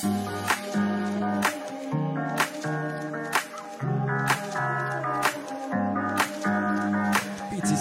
[0.00, 0.08] Pici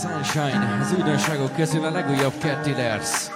[0.01, 3.29] Sunshine, az újdonságok közül a legújabb Cat Dealers.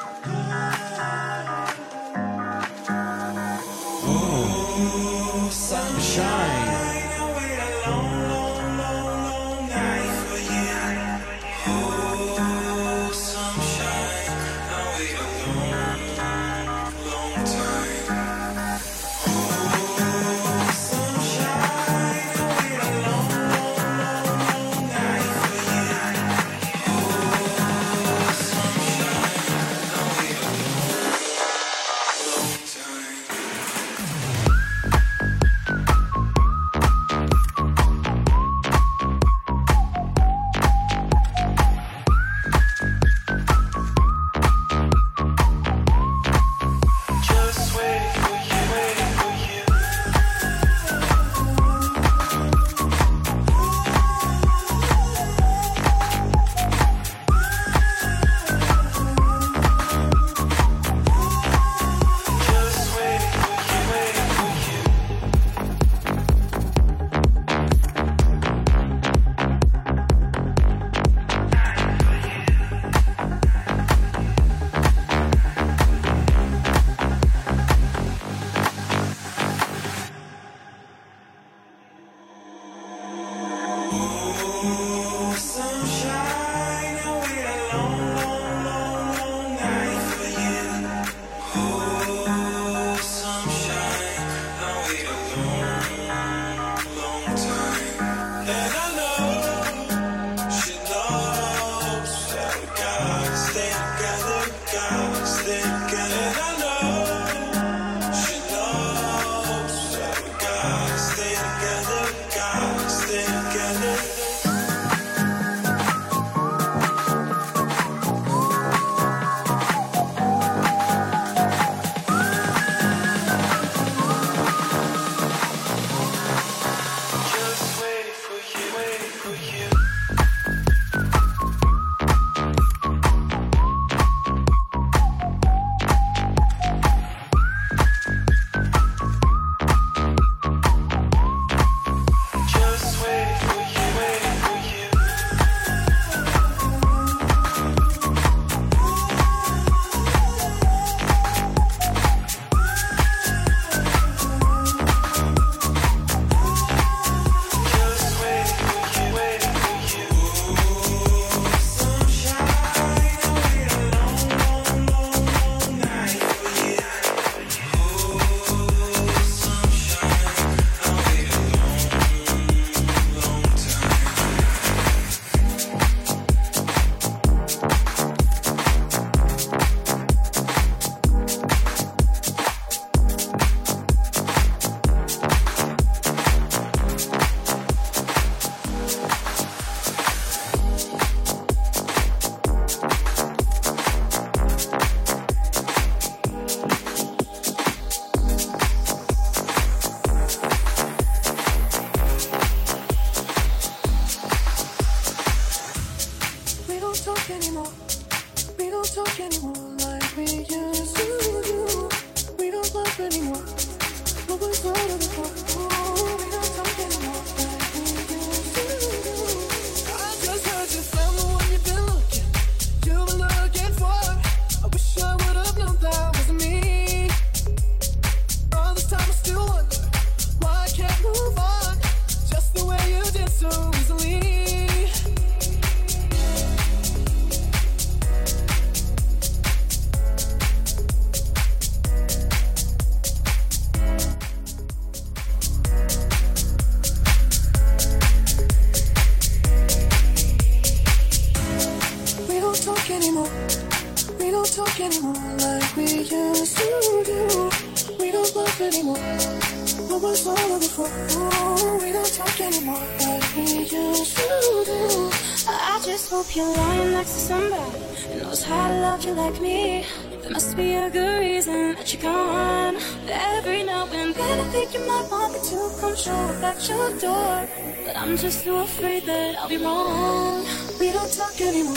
[276.07, 277.47] at your door.
[277.85, 280.45] But I'm just too afraid that I'll be wrong.
[280.79, 281.75] We don't talk anymore.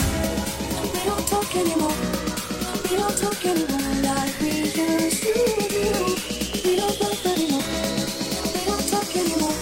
[0.93, 1.95] We don't talk anymore.
[2.89, 5.33] We don't talk anymore like we used to.
[6.65, 7.63] We don't talk anymore.
[8.53, 9.57] We don't talk anymore.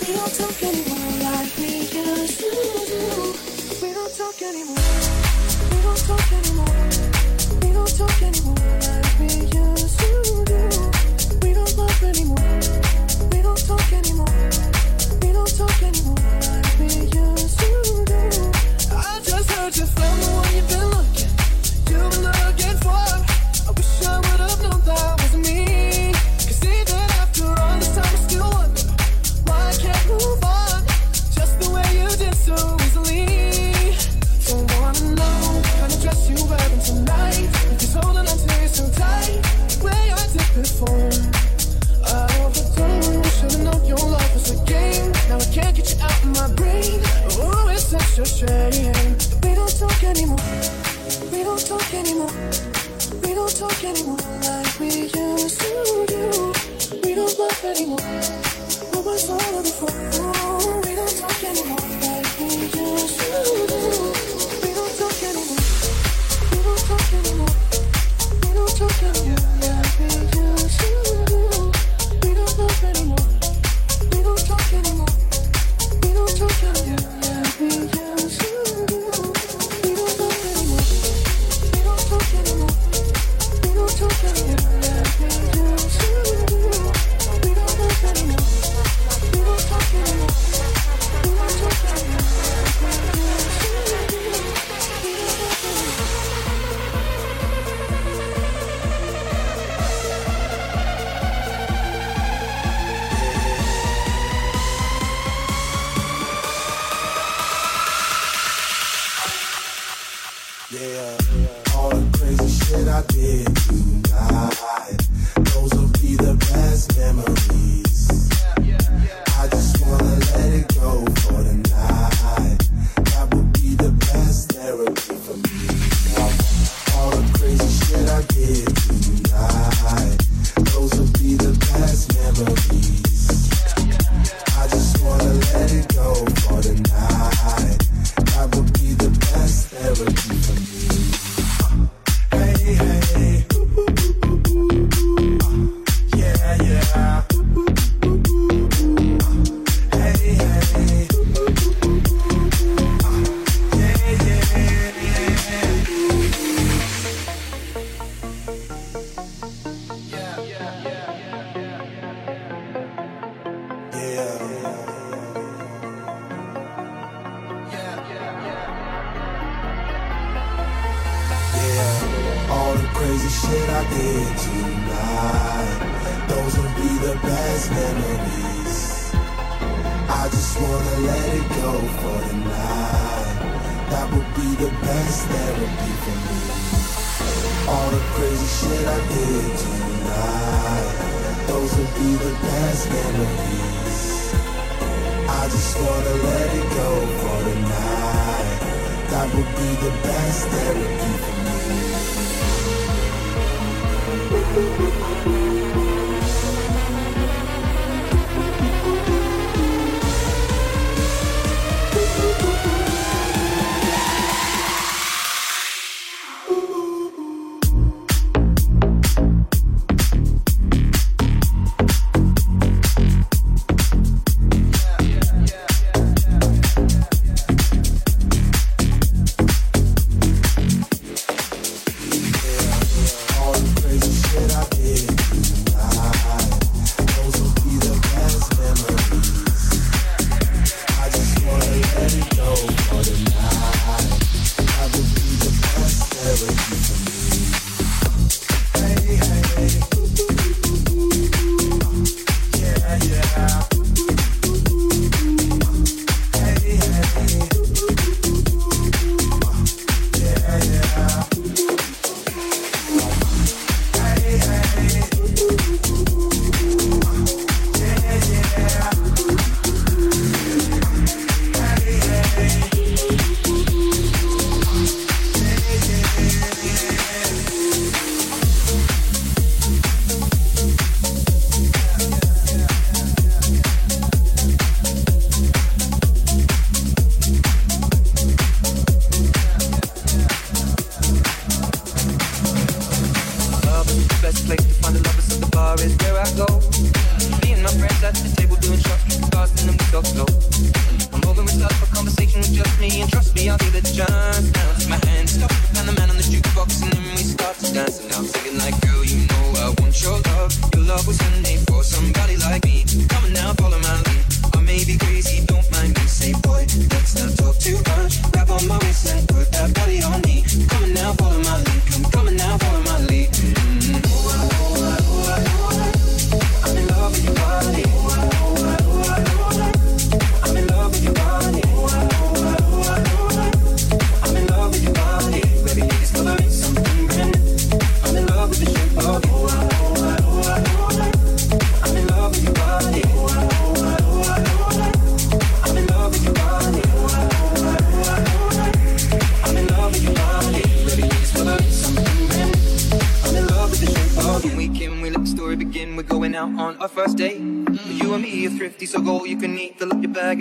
[0.00, 2.50] We don't talk anymore like we used to
[2.88, 3.02] do.
[3.82, 4.88] We don't talk anymore.
[5.70, 6.76] We don't talk anymore.
[7.60, 8.53] We don't talk anymore.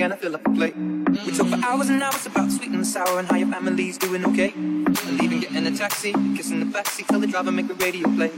[0.04, 0.72] and I feel like a play.
[0.72, 4.26] We talk for hours and hours about sweet and sour and how your family's doing
[4.26, 4.52] okay.
[4.54, 8.30] And leaving, getting a taxi, kissing the backseat, tell the driver make the radio play.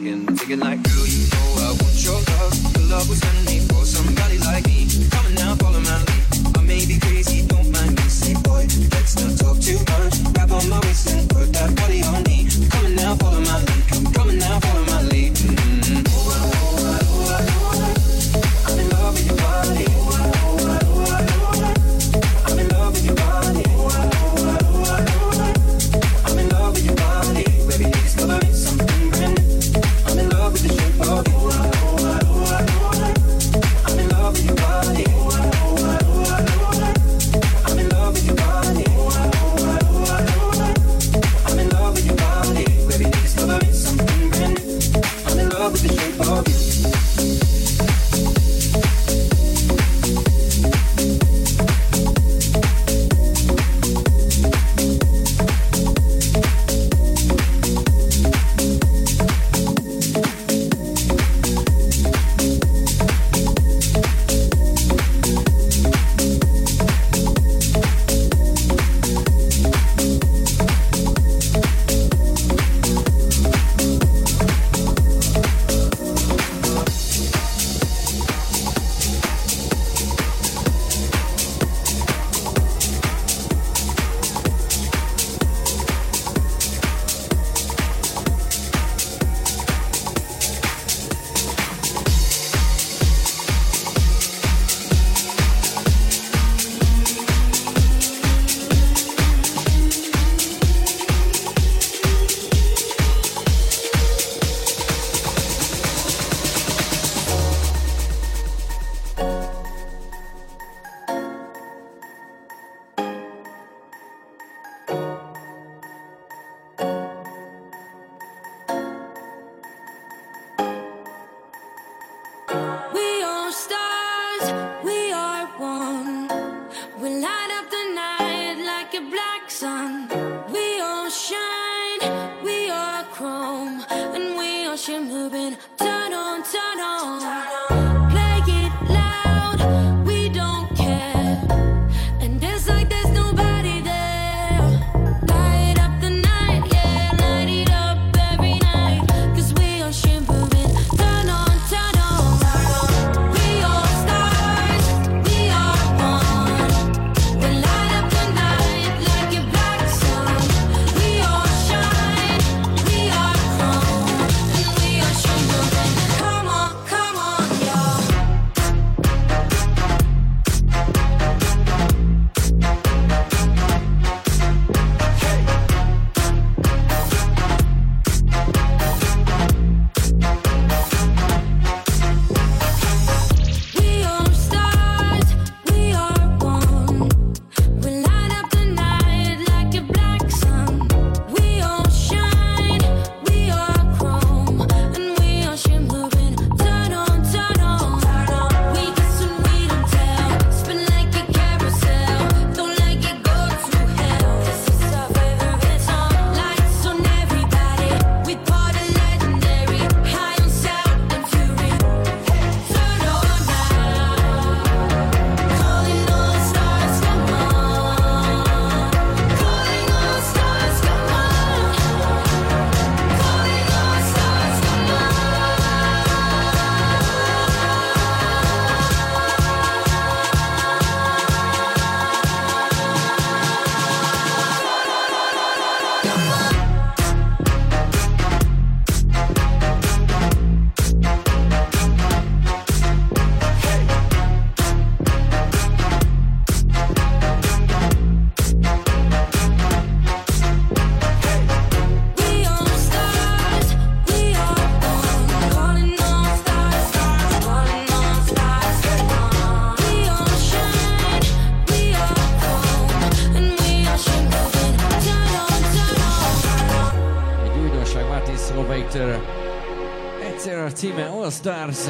[271.46, 271.86] stars.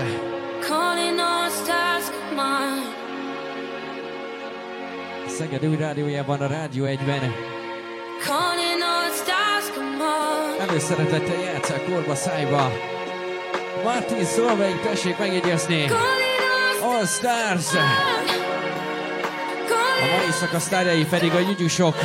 [0.68, 2.94] Calling all stars, come on.
[5.28, 7.34] Szeged új rádiójában a Rádió 1-ben.
[8.26, 10.70] Calling all stars, come on.
[10.70, 12.72] Előszeretettel játszák korba szájba.
[13.84, 15.86] Martin Szolveig, tessék megjegyezni.
[16.82, 17.74] All Stars.
[20.02, 21.96] A mai szakasztárjai pedig a nyugyusok.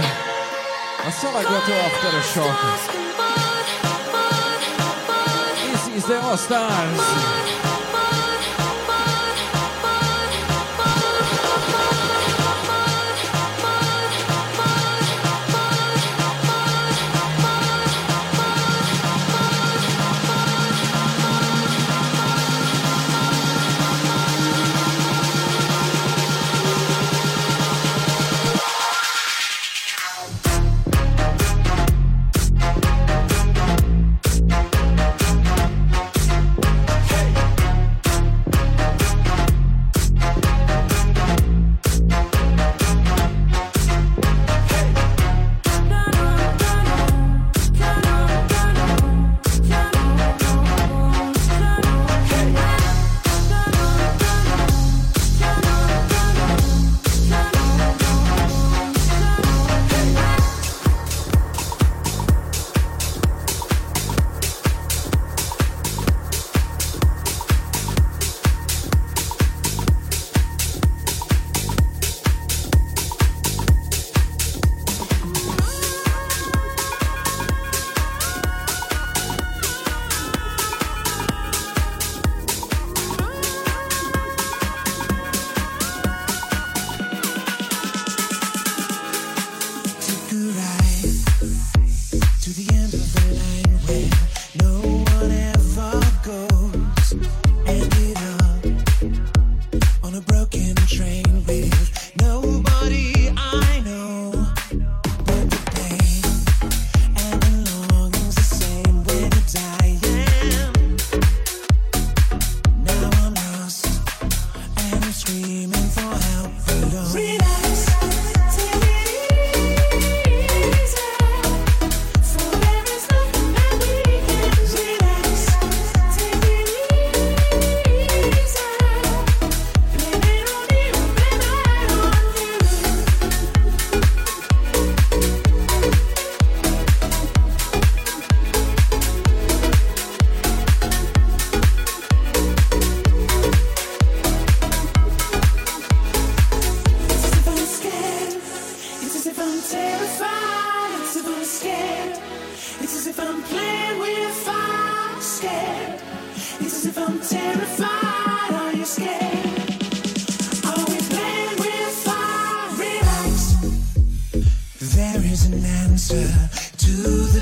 [1.06, 2.89] A szalaggató afterosok.
[6.08, 7.49] A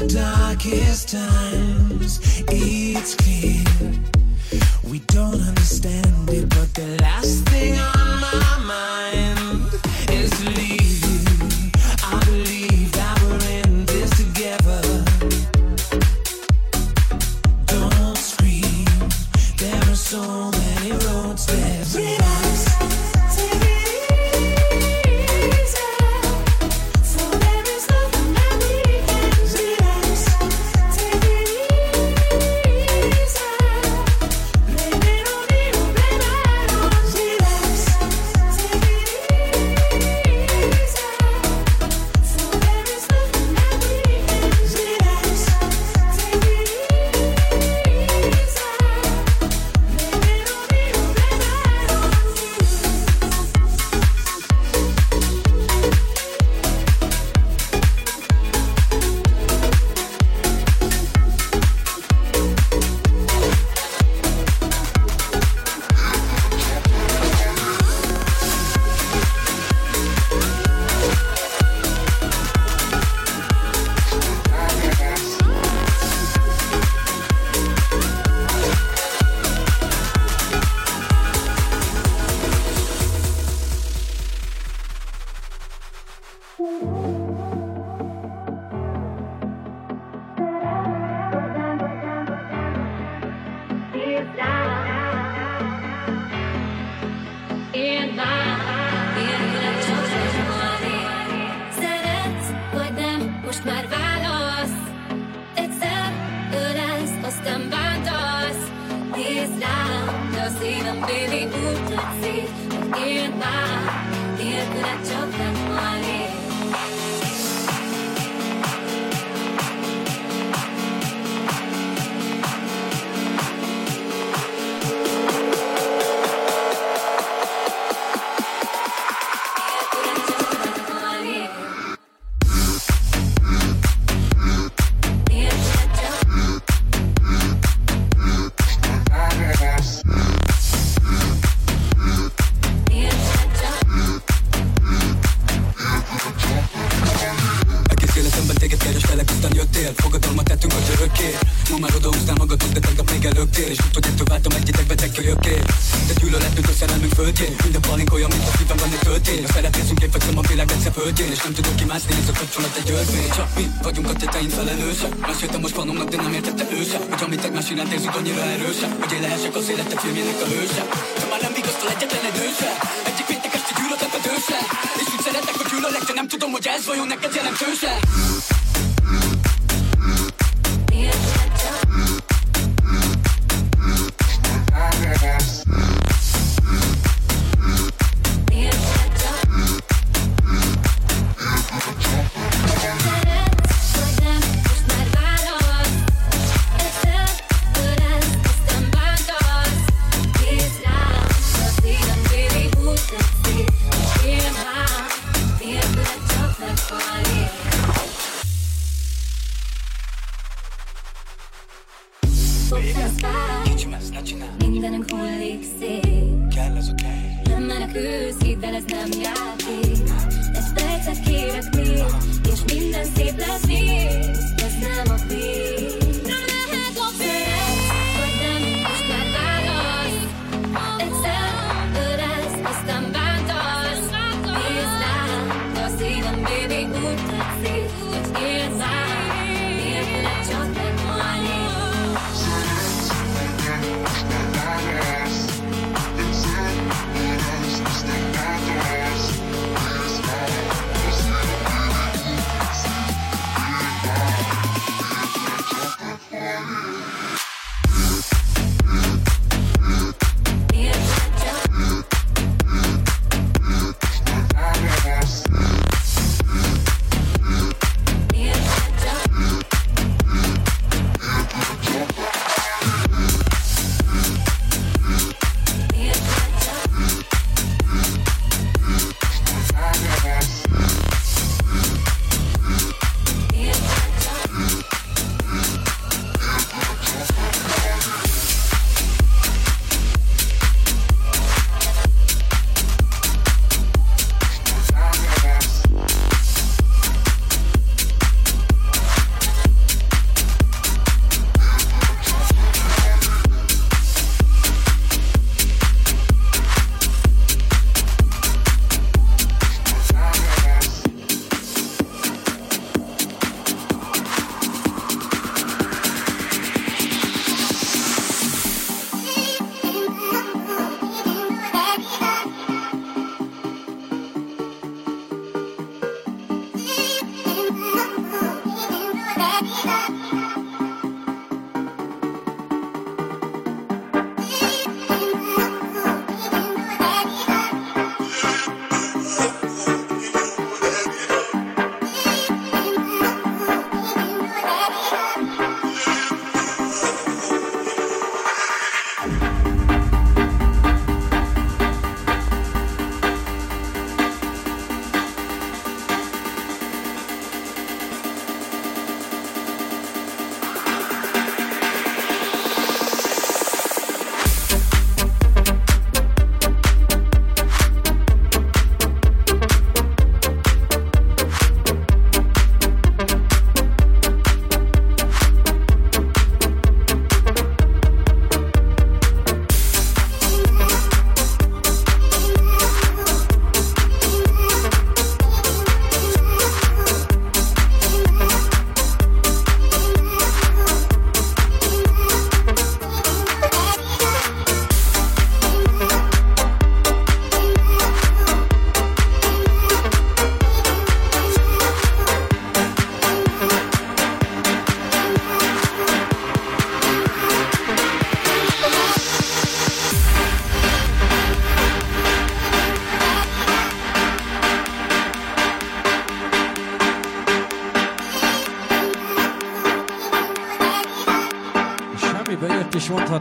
[0.09, 2.21] darkest times.
[2.49, 3.98] It's clear.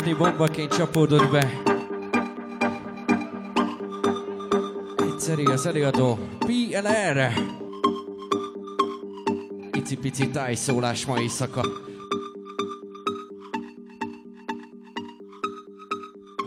[0.07, 1.61] látni bombaként csapódott be.
[4.97, 7.31] Egyszerű az előadó PLR.
[9.71, 11.65] Icipici tájszólás ma éjszaka.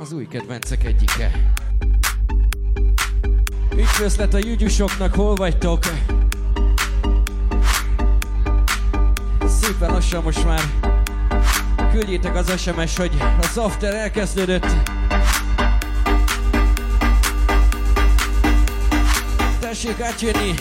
[0.00, 1.52] Az új kedvencek egyike.
[3.76, 5.82] Üdvözlet a jügyusoknak, hol vagytok?
[9.46, 10.79] Szépen lassan most már
[12.00, 14.66] küldjétek az SMS, hogy a after elkezdődött.
[19.60, 20.54] Tessék átjönni!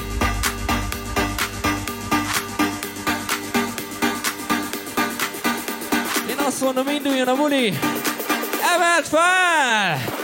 [6.29, 7.79] Én azt mondom, induljon a buli!
[8.75, 10.18] Emelt fel!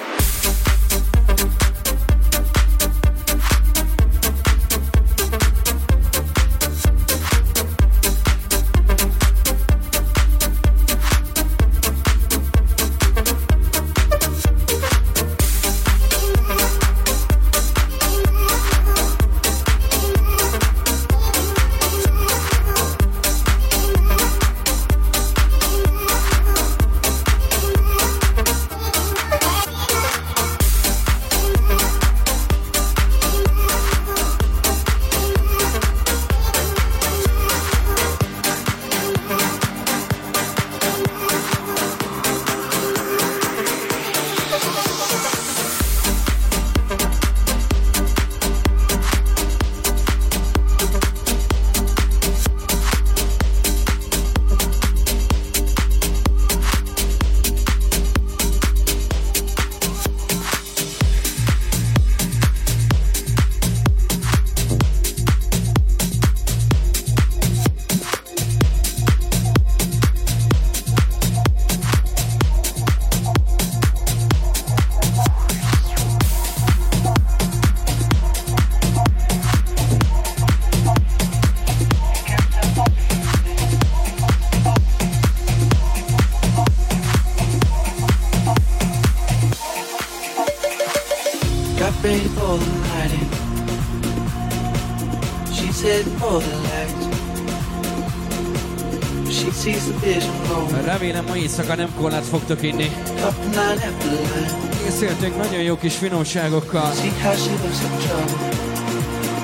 [101.60, 102.91] éjszaka nem korlát fogtok inni.
[104.84, 106.91] Készültünk nagyon jó kis finomságokkal.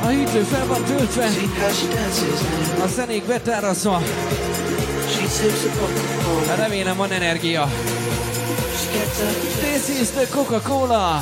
[0.04, 1.30] A hűtő fel van töltve,
[2.84, 4.02] a zenék betárazva.
[6.56, 7.69] Remélem van energia.
[9.62, 11.21] This is the Coca-Cola.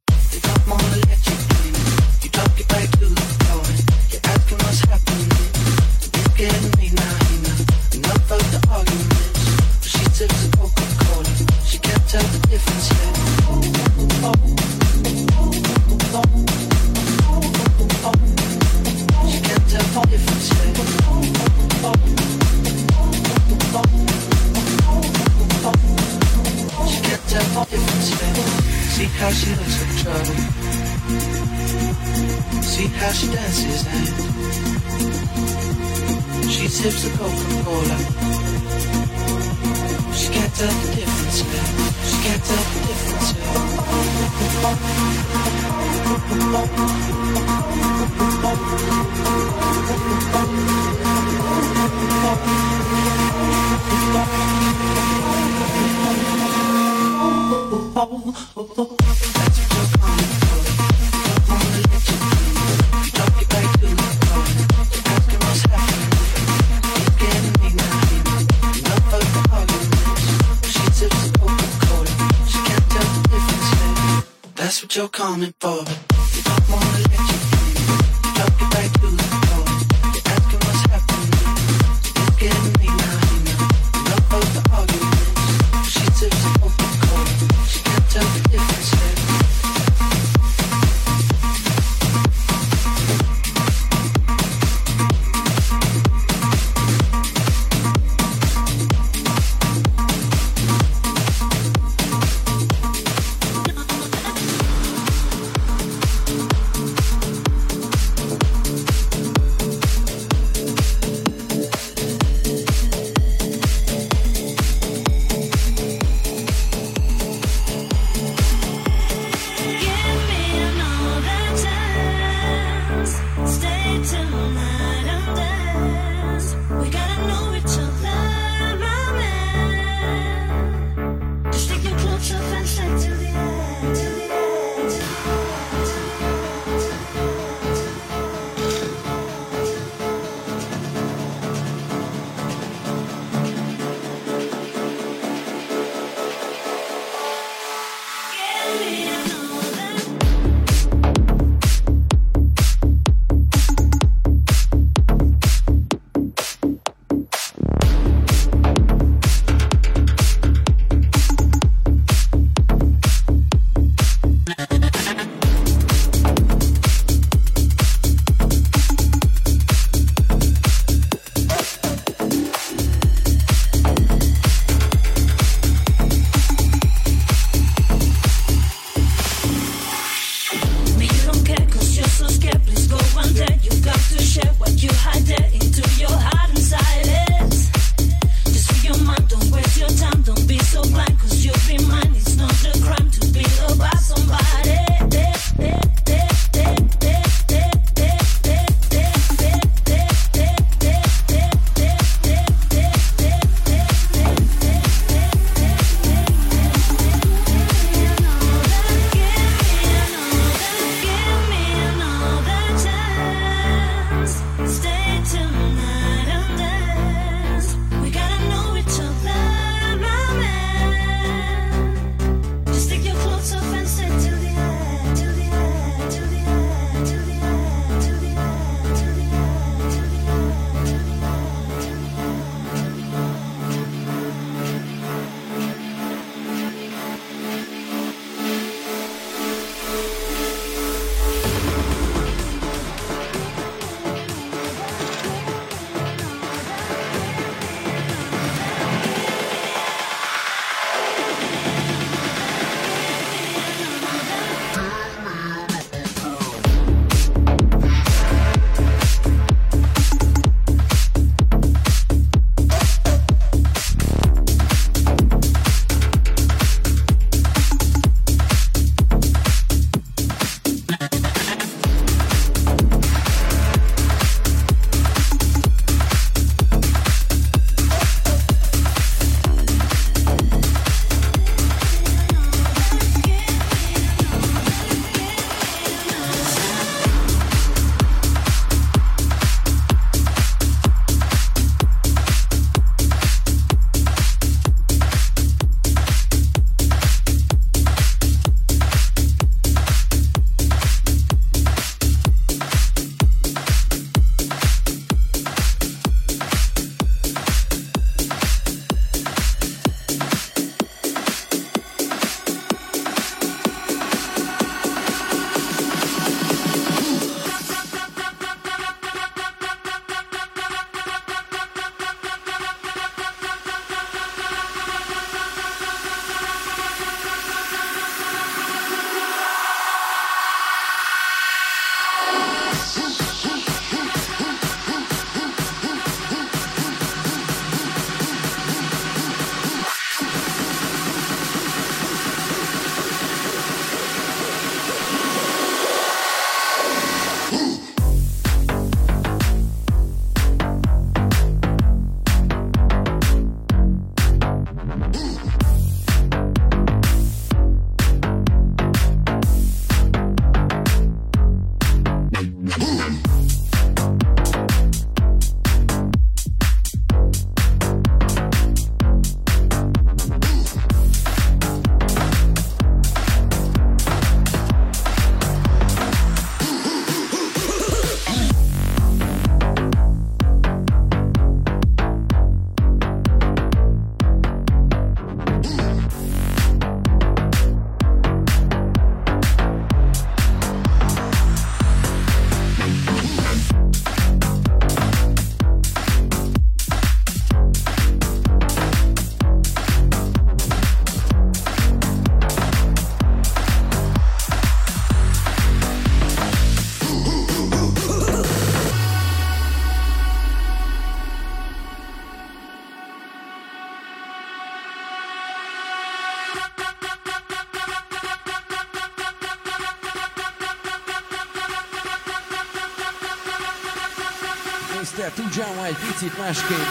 [426.21, 426.87] picit másképp.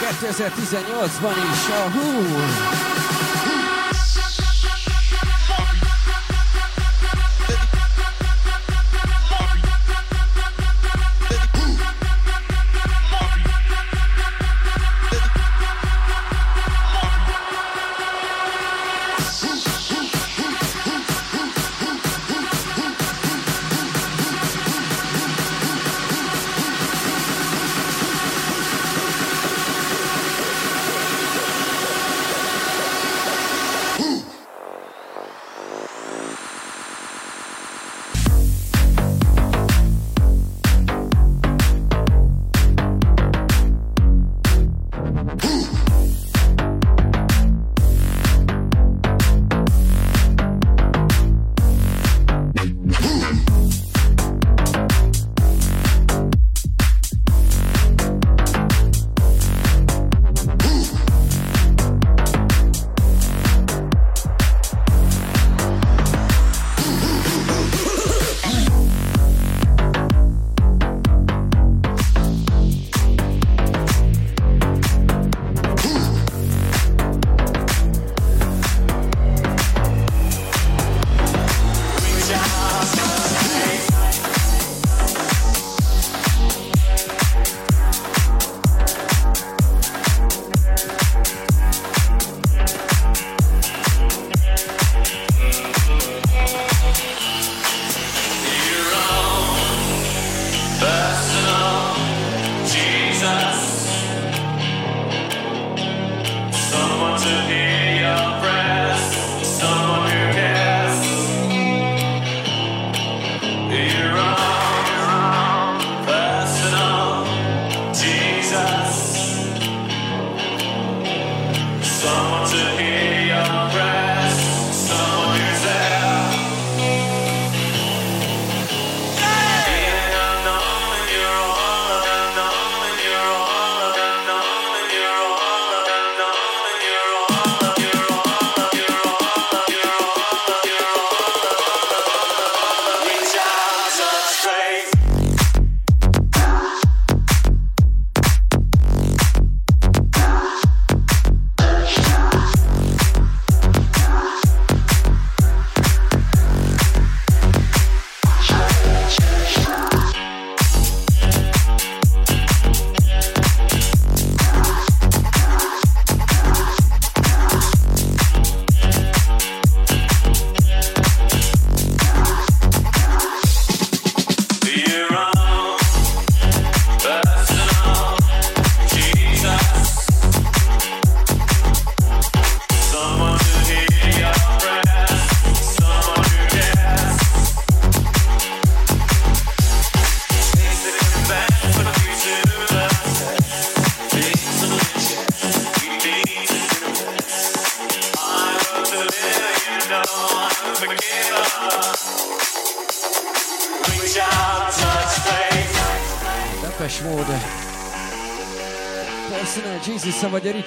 [0.00, 2.71] 2018-ban is a hú!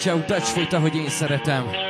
[0.07, 1.84] Out Touch Fit, ahogy én szeretem.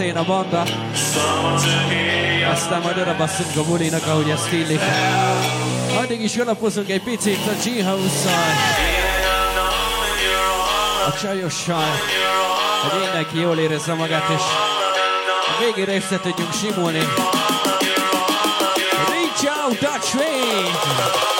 [0.00, 0.60] Összejön a banda,
[2.52, 4.80] aztán majd oda basszunk a bulinak, ahogy ezt illik.
[6.02, 8.52] Addig is alapozunk egy picit a G-House-szal,
[11.06, 11.90] a csajossal,
[12.82, 14.42] hogy mindenki jól érezze magát, és
[15.46, 17.08] a végére össze tudjunk simulni.
[19.08, 21.39] Reach out, Dutch Rain!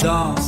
[0.00, 0.39] song.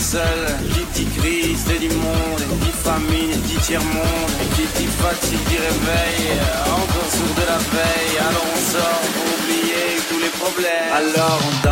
[0.00, 0.42] seul.
[0.74, 5.38] Qui dit crise, et dit monde et Dit famine, et tiers-monde Et qui dit fatigue,
[5.48, 8.16] dit réveil Encore sourd de la veille.
[8.28, 10.92] Alors on sort pour oublier tous les problèmes.
[10.92, 11.69] Alors on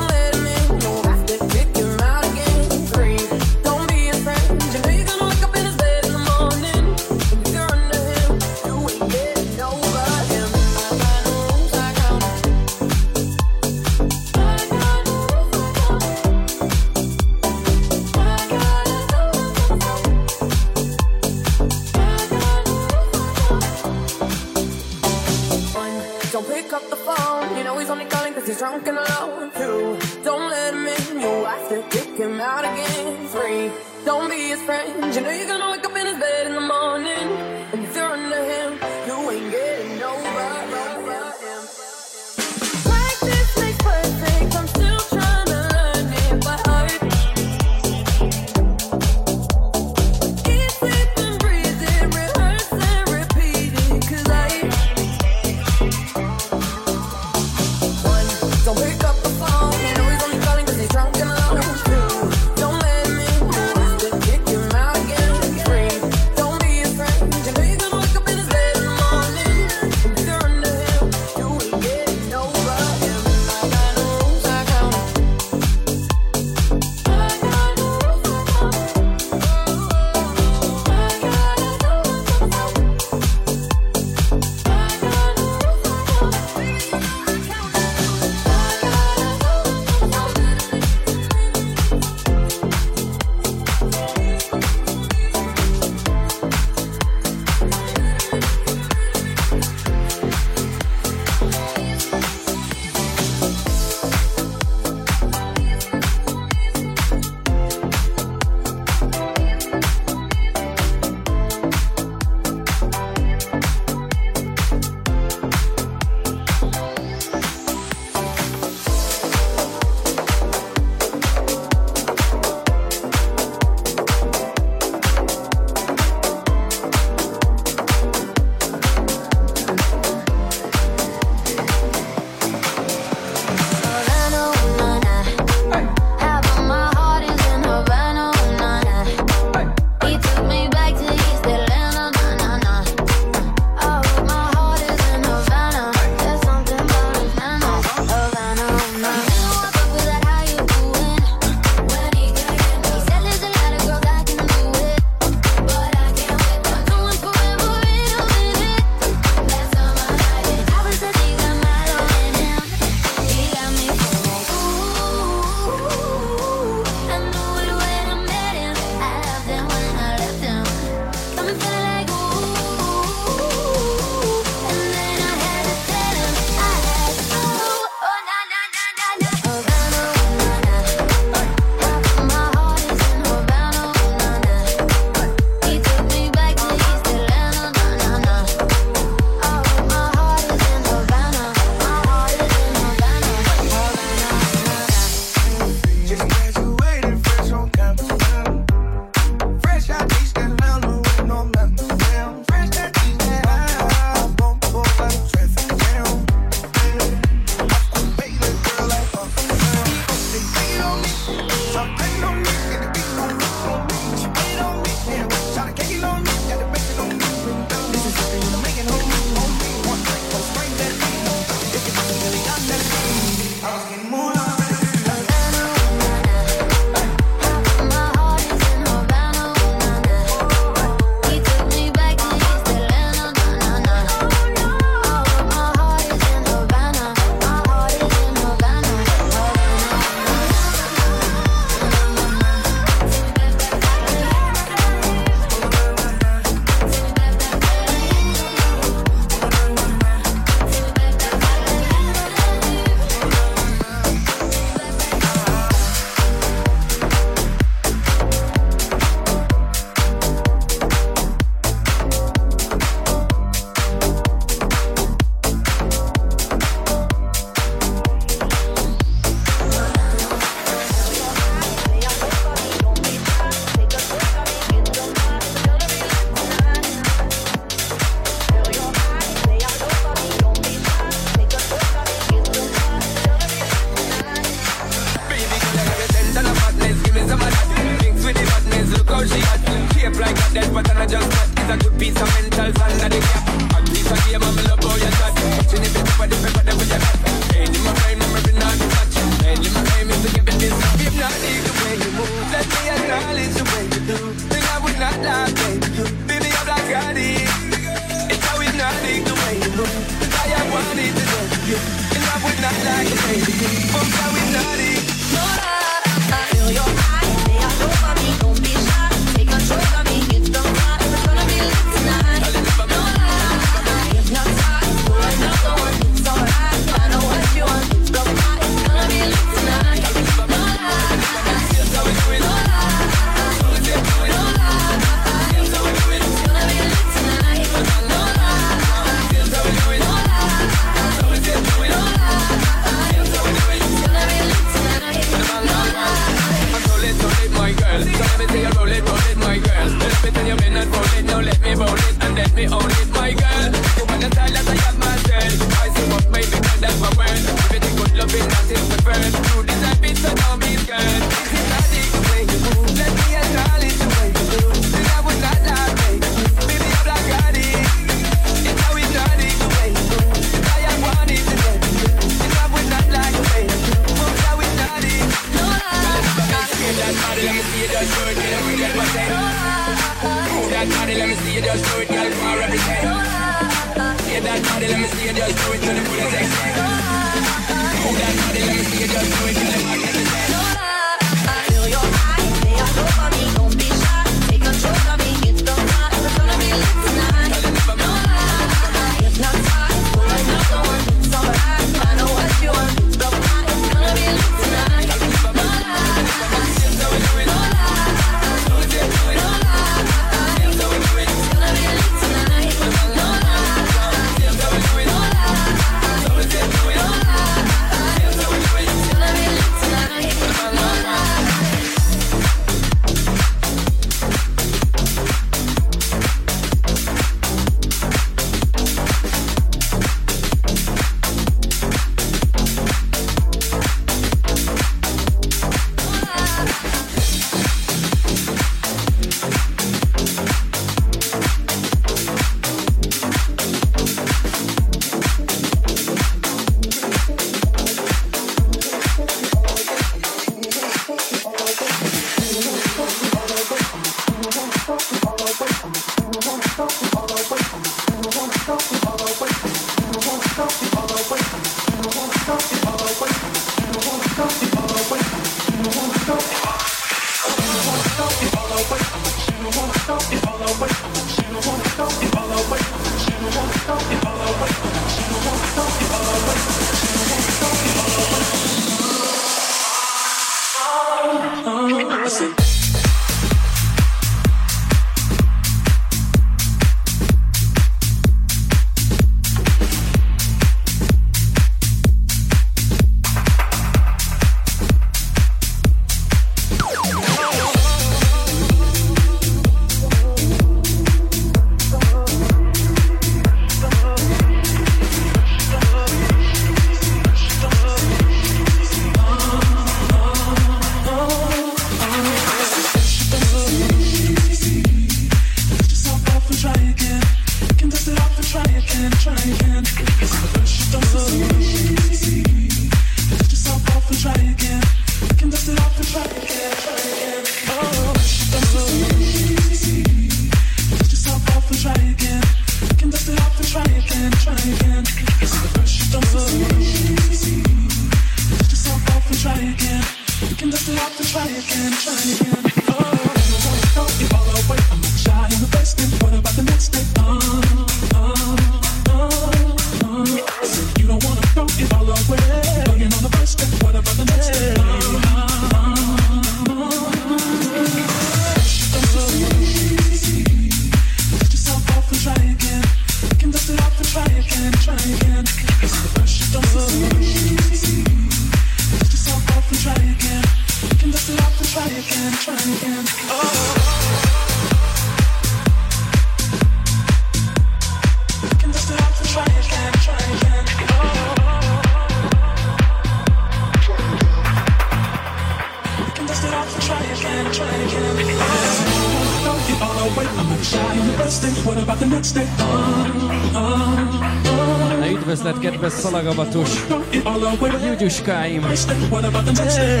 [598.26, 598.62] macskáim.
[598.62, 600.00] Hey.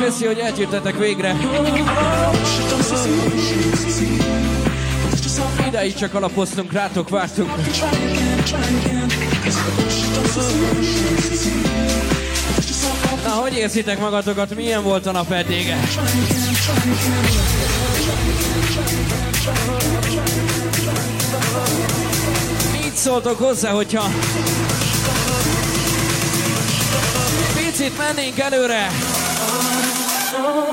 [0.00, 1.36] Köszi, hogy eltűrtetek végre.
[5.68, 7.50] Ideig csak alapoztunk, rátok vártunk.
[13.24, 14.54] Na, hogy érzitek magatokat?
[14.54, 15.76] Milyen volt a nap eddige?
[22.82, 24.10] Mit szóltok hozzá, hogyha
[27.78, 28.90] picit mennénk előre.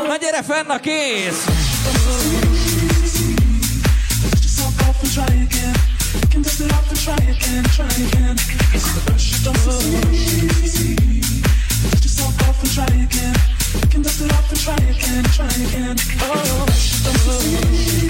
[0.08, 1.36] Na gyere fenn a kéz!
[14.66, 16.26] Try again, try again, try.
[16.30, 18.05] Oh.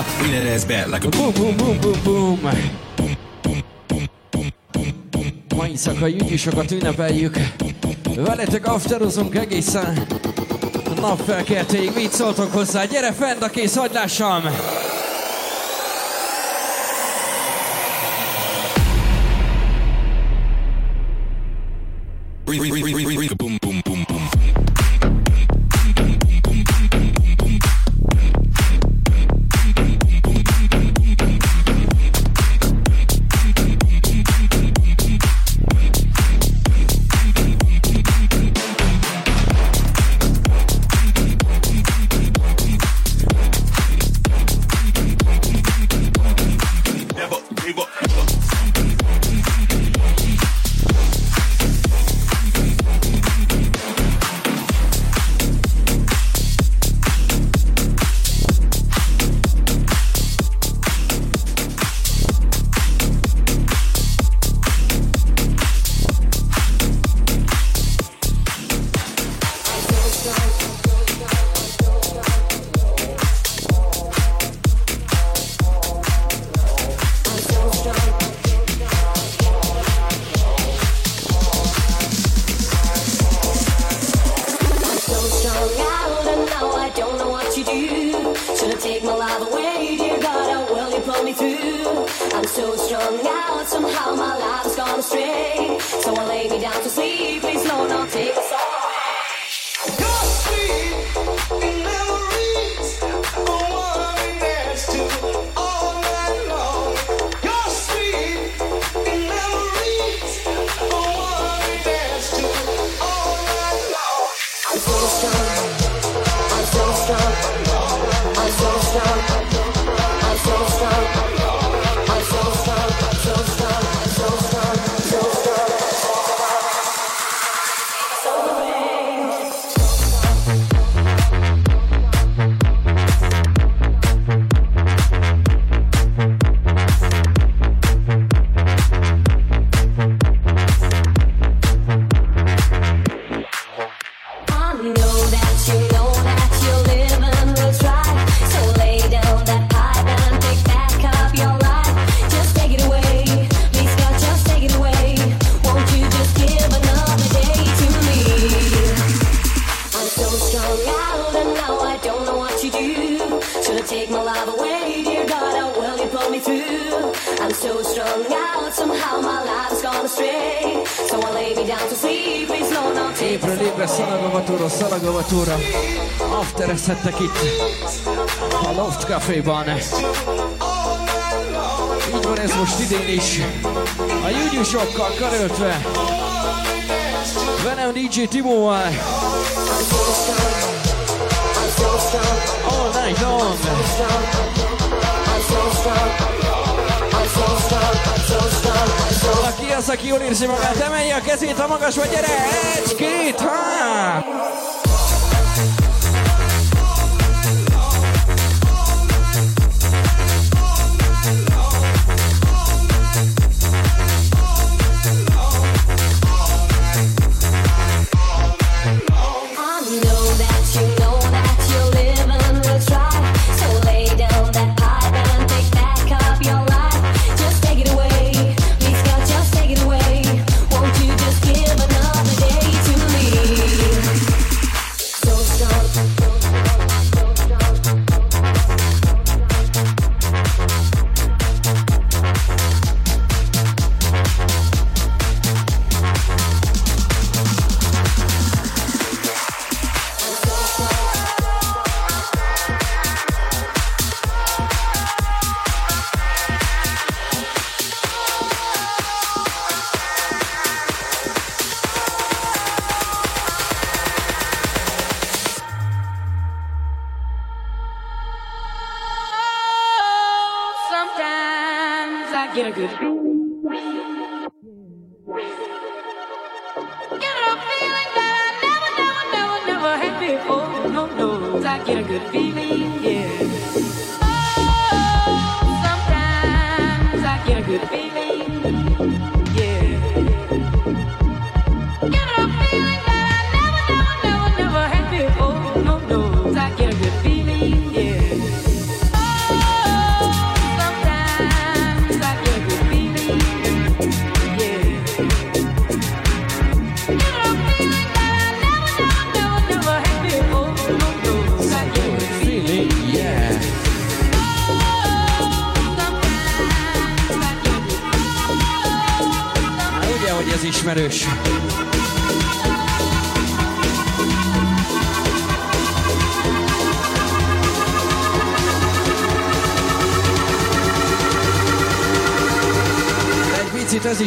[0.00, 2.40] up in that ass bad like a boom, boom, boom, boom, boom.
[5.56, 7.36] Ma éjszakai ügyűsokat ünnepeljük.
[8.14, 10.06] Veletek afterozunk egészen
[10.84, 11.92] a nap felkeltéig.
[11.94, 12.84] Mit szóltok hozzá?
[12.84, 14.42] Gyere fent a kész, hagyd lássam!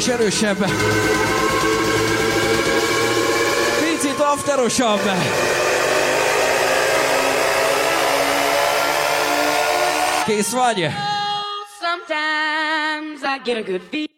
[0.04, 0.58] Is erősebb.
[3.80, 5.00] Picit afterosabb.
[10.26, 10.88] Kész vagy?
[11.82, 14.13] Sometimes I get a good feeling.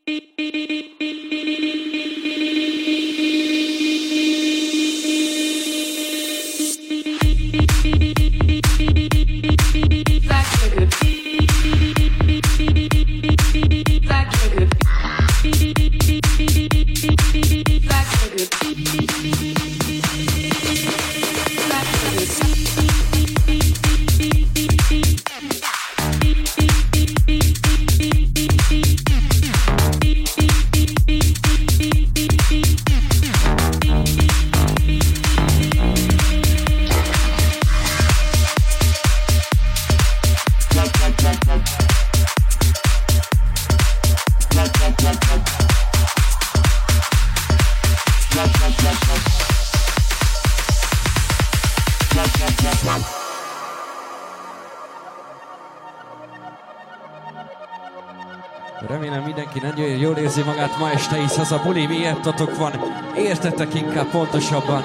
[61.36, 62.72] Hisz az a buli miattatok van.
[63.18, 64.82] Értetek inkább pontosabban.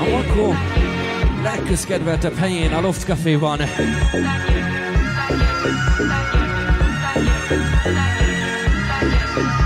[0.00, 0.54] A Makó
[1.42, 3.58] legközkedveltebb helyén, a Loft Caféban.
[9.32, 9.59] Sometimes.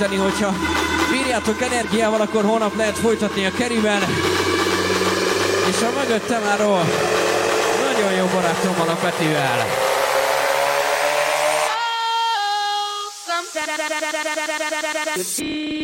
[0.00, 0.54] Elfelejteni, hogyha
[1.10, 4.02] bírjátok energiával, akkor holnap lehet folytatni a keriben.
[5.68, 6.78] És a mögöttem álló
[7.84, 9.66] nagyon jó barátommal a Petivel.
[15.36, 15.79] Thank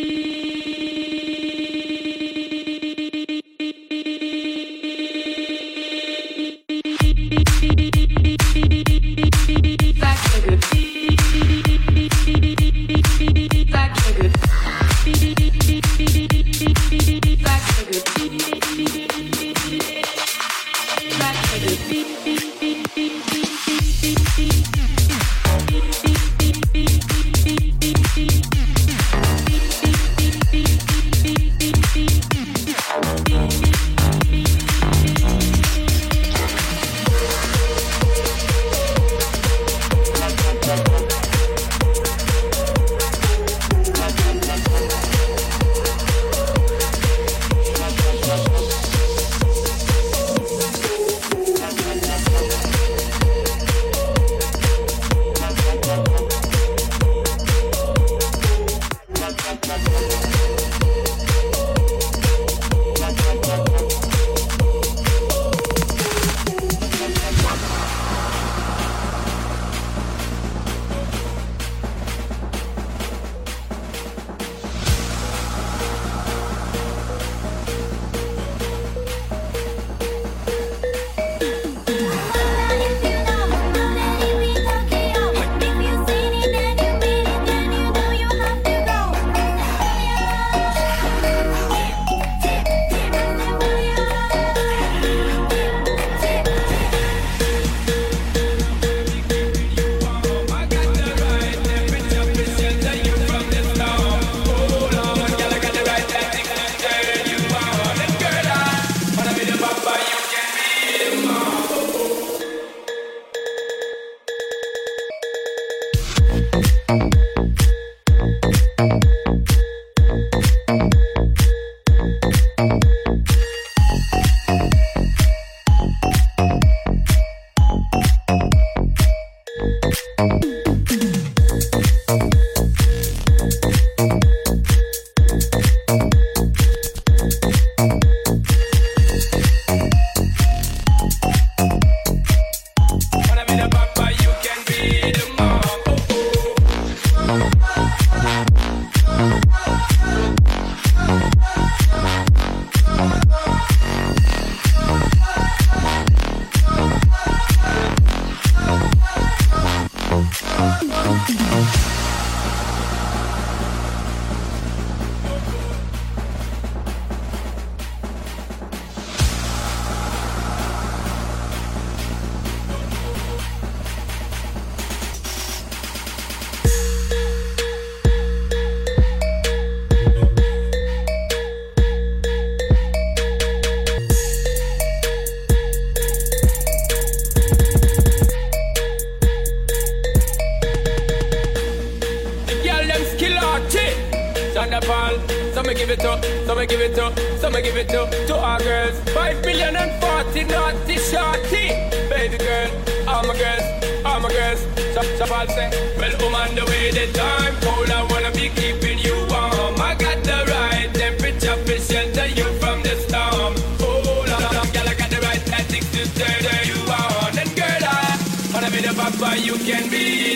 [199.67, 201.67] Forty naughty shorty.
[202.07, 202.71] Baby girl,
[203.05, 203.65] all my girls,
[204.05, 204.61] all my girls.
[204.93, 208.97] So, so I'll say, well, woman, the way the time cold, I wanna be keeping
[208.99, 209.75] you warm.
[209.81, 213.55] I got the right temperature to shelter you from the storm.
[213.81, 217.37] Oh, la, la, girl, I got the right tactics to there you on.
[217.37, 218.17] And girl, I
[218.53, 220.26] wanna be the papa, you can be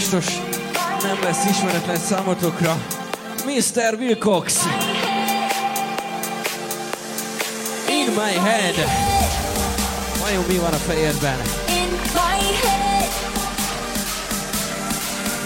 [0.00, 0.26] biztos
[1.02, 2.76] nem lesz ismeretlen számotokra.
[3.44, 3.94] Mr.
[3.98, 4.54] Wilcox.
[7.88, 8.74] In my head.
[10.20, 11.36] Vajon mi van a fejedben?
[11.68, 13.08] In my head.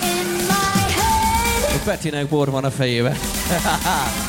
[0.03, 1.75] In my head.
[1.75, 3.17] A Petinek bor van a fejében.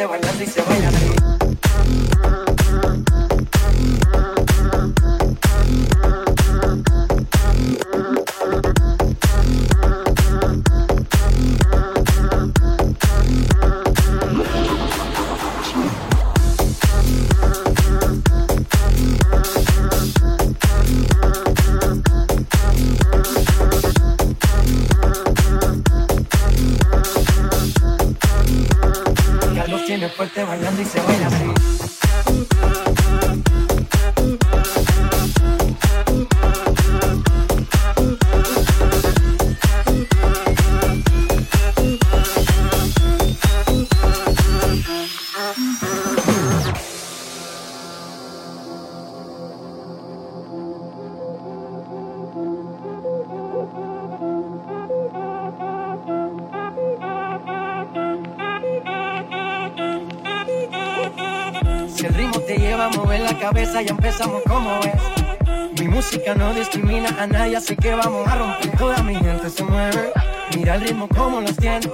[0.00, 0.69] there were to say.
[67.70, 68.76] Así que vamos a romper.
[68.76, 70.12] Toda mi gente se mueve.
[70.56, 71.88] Mira el ritmo como los tiene.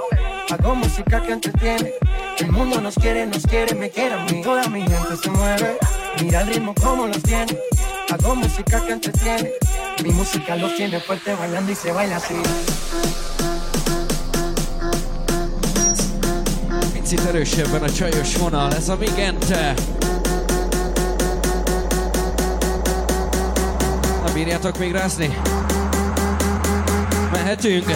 [0.51, 1.93] Hago música que entretiene.
[2.39, 4.43] El mundo nos quiere, nos quiere, me quiere a mí.
[4.43, 5.79] Toda mi gente se mueve.
[6.23, 7.59] Mira el ritmo como los tiene.
[8.11, 9.51] Hago música que entretiene.
[10.03, 12.35] Mi música los tiene fuerte bailando y se baila así.
[16.95, 19.75] Picit erősebben a csajos vonal, ez a Migente.
[24.25, 25.31] Na bírjátok még rázni?
[27.47, 27.87] Mehetünk.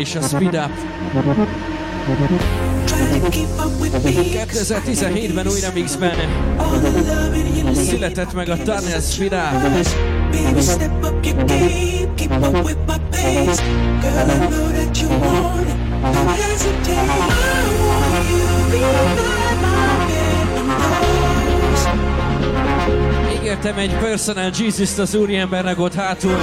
[0.00, 0.70] És a Speed Up.
[4.52, 6.16] 2017-ben újra mixben
[7.74, 9.40] született meg a Tunnel Speed Up.
[23.34, 26.38] Ígértem egy personal Jesus-t az úriembernek ott hátul.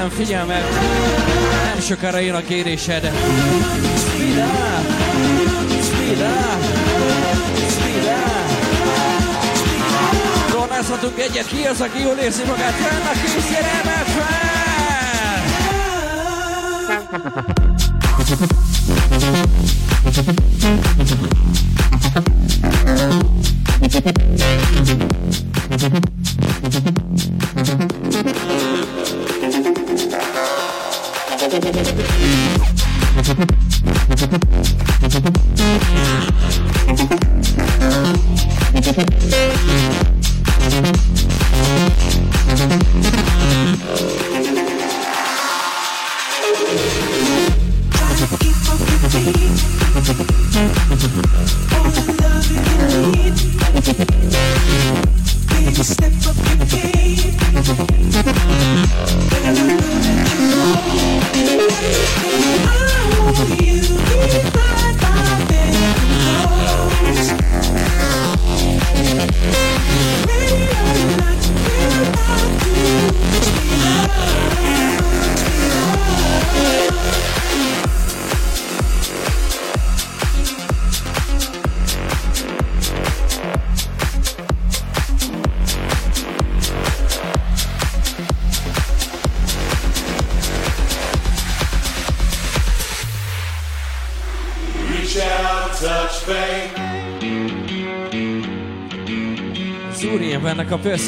[0.00, 0.64] Remélem figyel, mert
[1.64, 3.00] nem sokára jön a kérésed.
[3.00, 4.84] Speed up!
[5.82, 6.62] Speed up!
[7.70, 8.50] Speed up!
[10.50, 13.62] Tornázhatunk egyet, ki az, aki jól érzi magát fenn a készjel,
[14.04, 14.48] fel!
[20.60, 21.69] Love you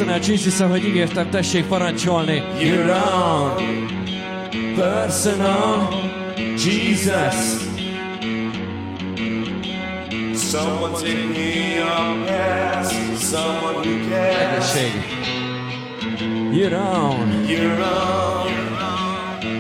[0.03, 2.43] personage, a hiszem, hogy ígértem, tessék parancsolni.
[2.61, 3.57] You're on
[4.75, 5.89] personal
[6.57, 7.71] Jesus.
[10.35, 14.75] Someone take me up past someone who cares.
[16.53, 17.49] You're on.
[17.49, 18.51] You're on.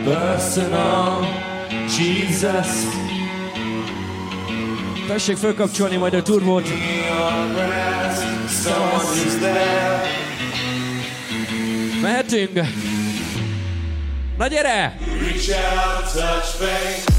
[0.04, 1.26] Personal
[1.96, 2.86] Jesus.
[5.06, 6.66] Tessék fölkapcsolni majd a turbót.
[8.48, 10.01] Someone who's there.
[12.02, 12.60] Mehetünk!
[14.38, 14.98] Na gyere!
[15.20, 17.11] Reach out, touch.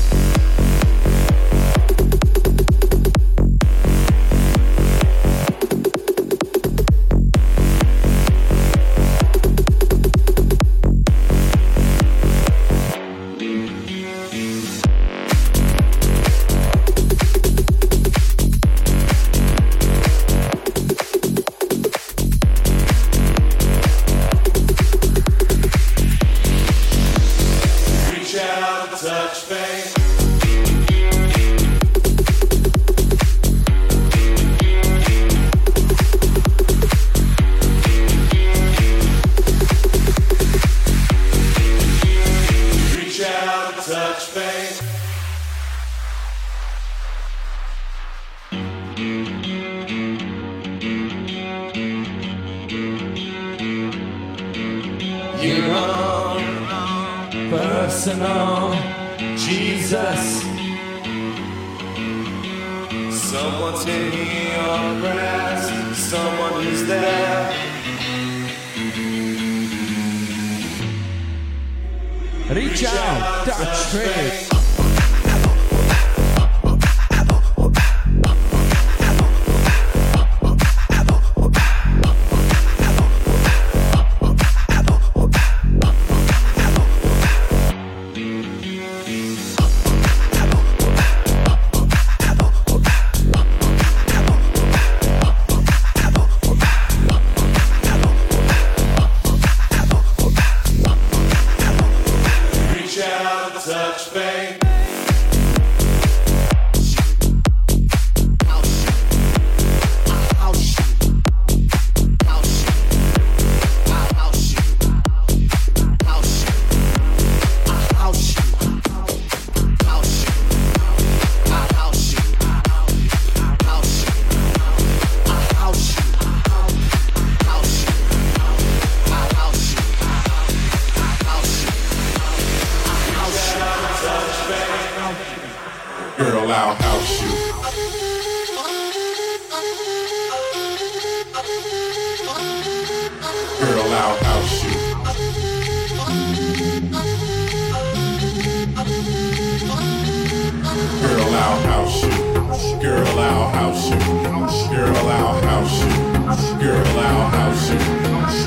[152.84, 153.96] Girl, I'll house you.
[153.96, 156.60] Girl, I'll house you.
[156.60, 157.78] Girl, I'll house you.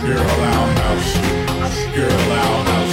[0.07, 1.95] Girl, I'll house you.
[1.97, 2.86] Girl, I'll house.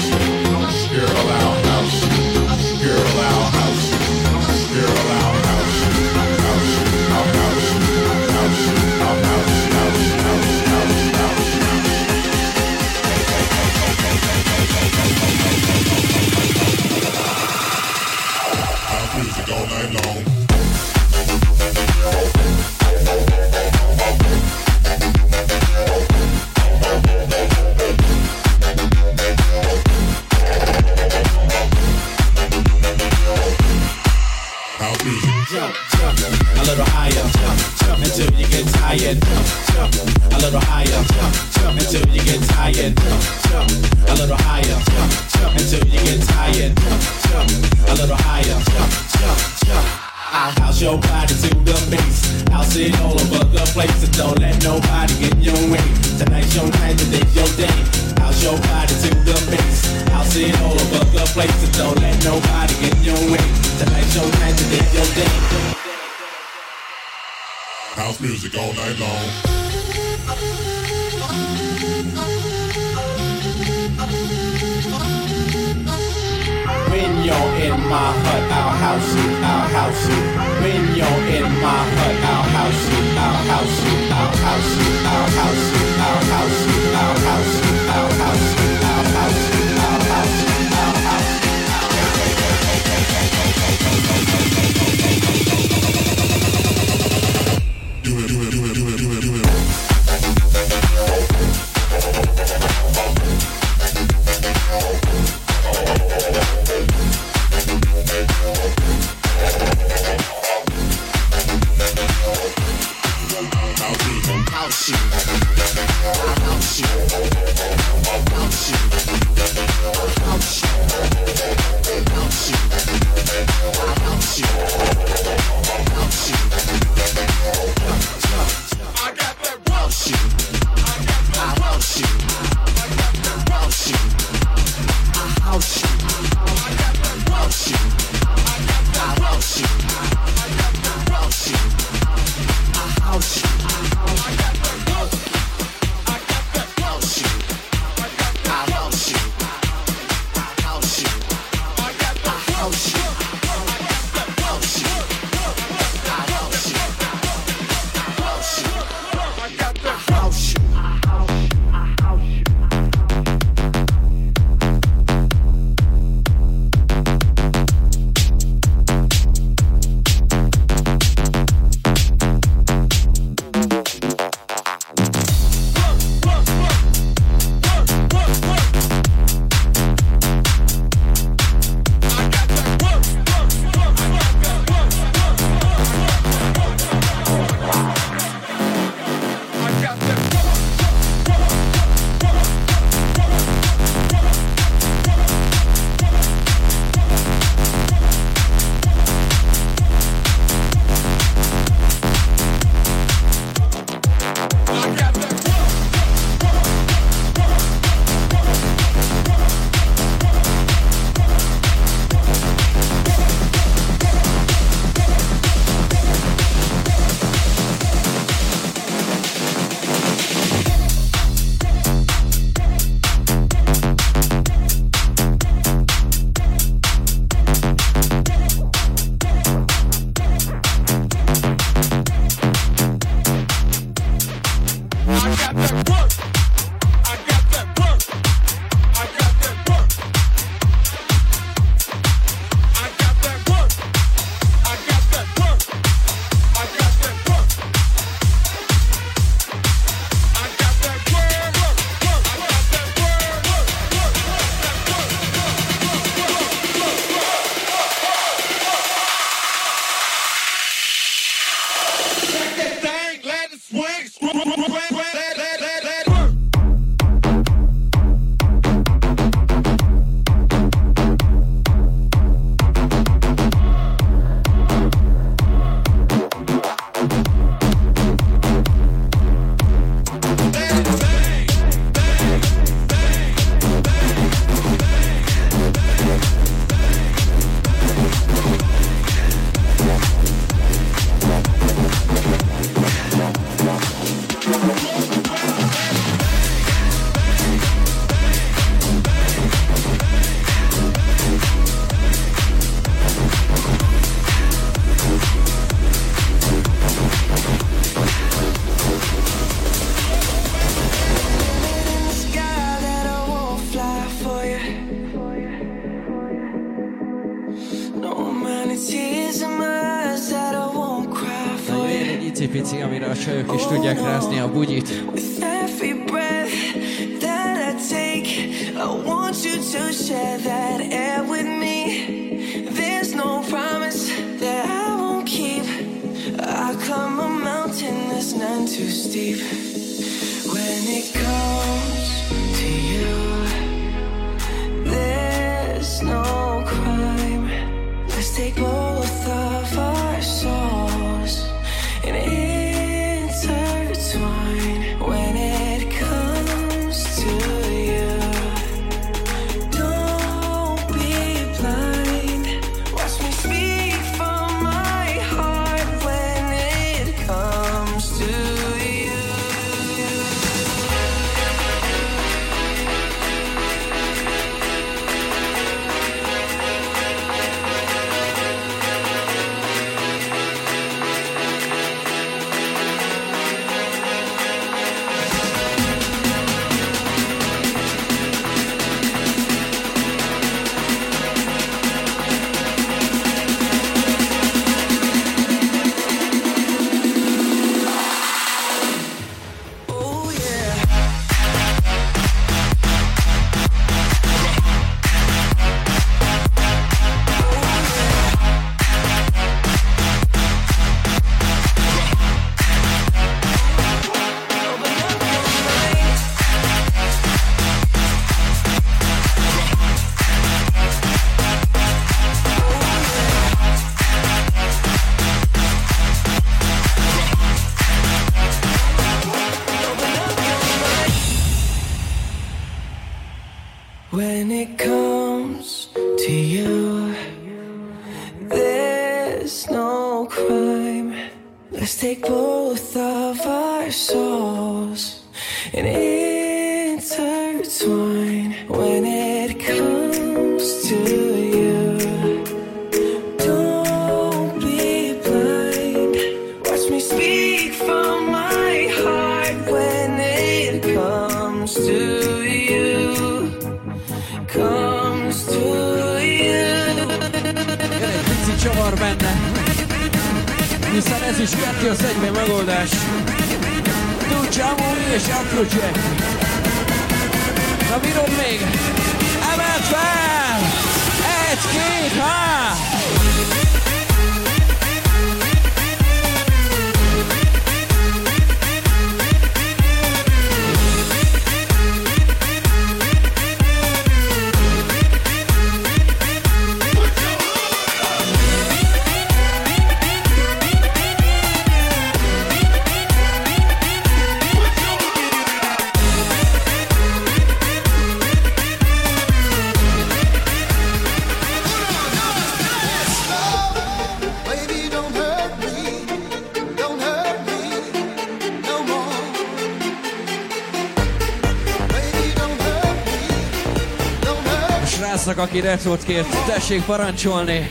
[525.43, 527.69] aki Redford kért, tessék parancsolni!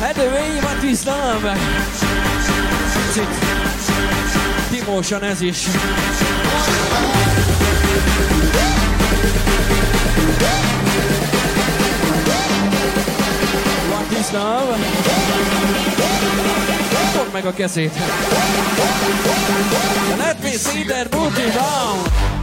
[0.00, 1.40] Hát, Edővényimat viszlám!
[3.06, 3.28] Kicsit
[4.70, 5.66] Timósan ez is.
[13.90, 15.95] What is love?
[17.16, 17.92] Fogd meg a kezét!
[20.18, 22.35] Let me see that booty down!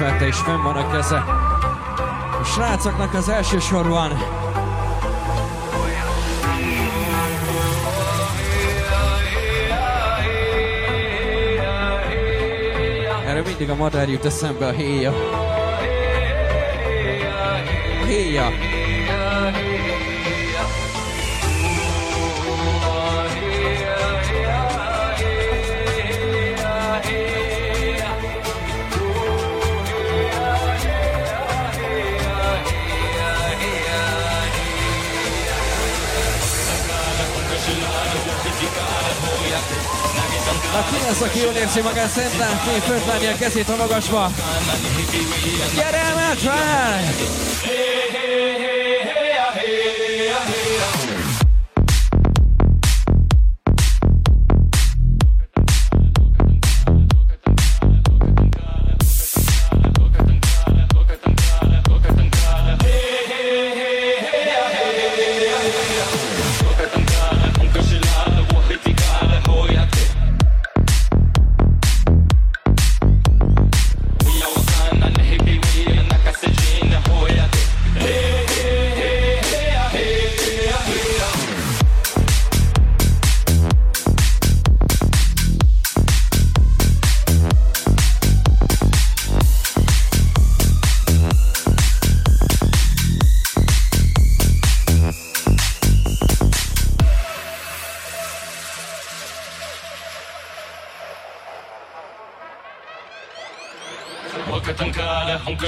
[0.00, 1.16] Már felismerte, és fenn van a keze.
[2.40, 4.10] A srácoknak az első sorban.
[13.26, 15.12] Erről mindig a madár jut eszembe a héja.
[18.06, 18.48] Héja.
[40.72, 44.30] Na ki lesz, aki jól érzi magát szentlátni, föltárni a kezét a magasba?
[45.74, 47.39] Gyere, emelt fel!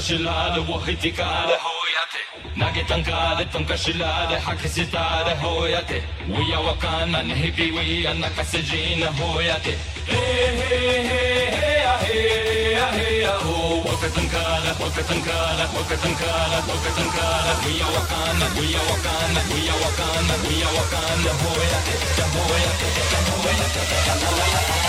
[0.03, 1.27] شلال وحيتي كال
[1.67, 2.23] هويتي
[2.57, 9.77] ناقي تنقال تنقى شلال حكي ستال هويتي ويا وكان نهبي ويا نكسجين هويتي
[10.09, 11.09] هي هي
[11.51, 20.69] هي هي هي هو وكتنكال وكتنكال وكتنكال وكتنكال ويا وكان ويا وكان ويا وكان ويا
[20.79, 21.97] وكان هويتي
[22.35, 22.89] هويتي
[23.31, 23.83] هويتي
[24.27, 24.82] هويتي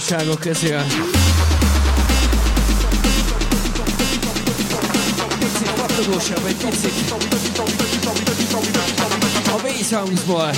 [0.00, 0.80] újdonságok közül.
[5.38, 6.56] Picit pattogósabb, egy
[9.46, 10.50] a B-soundsból.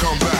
[0.00, 0.33] Come back.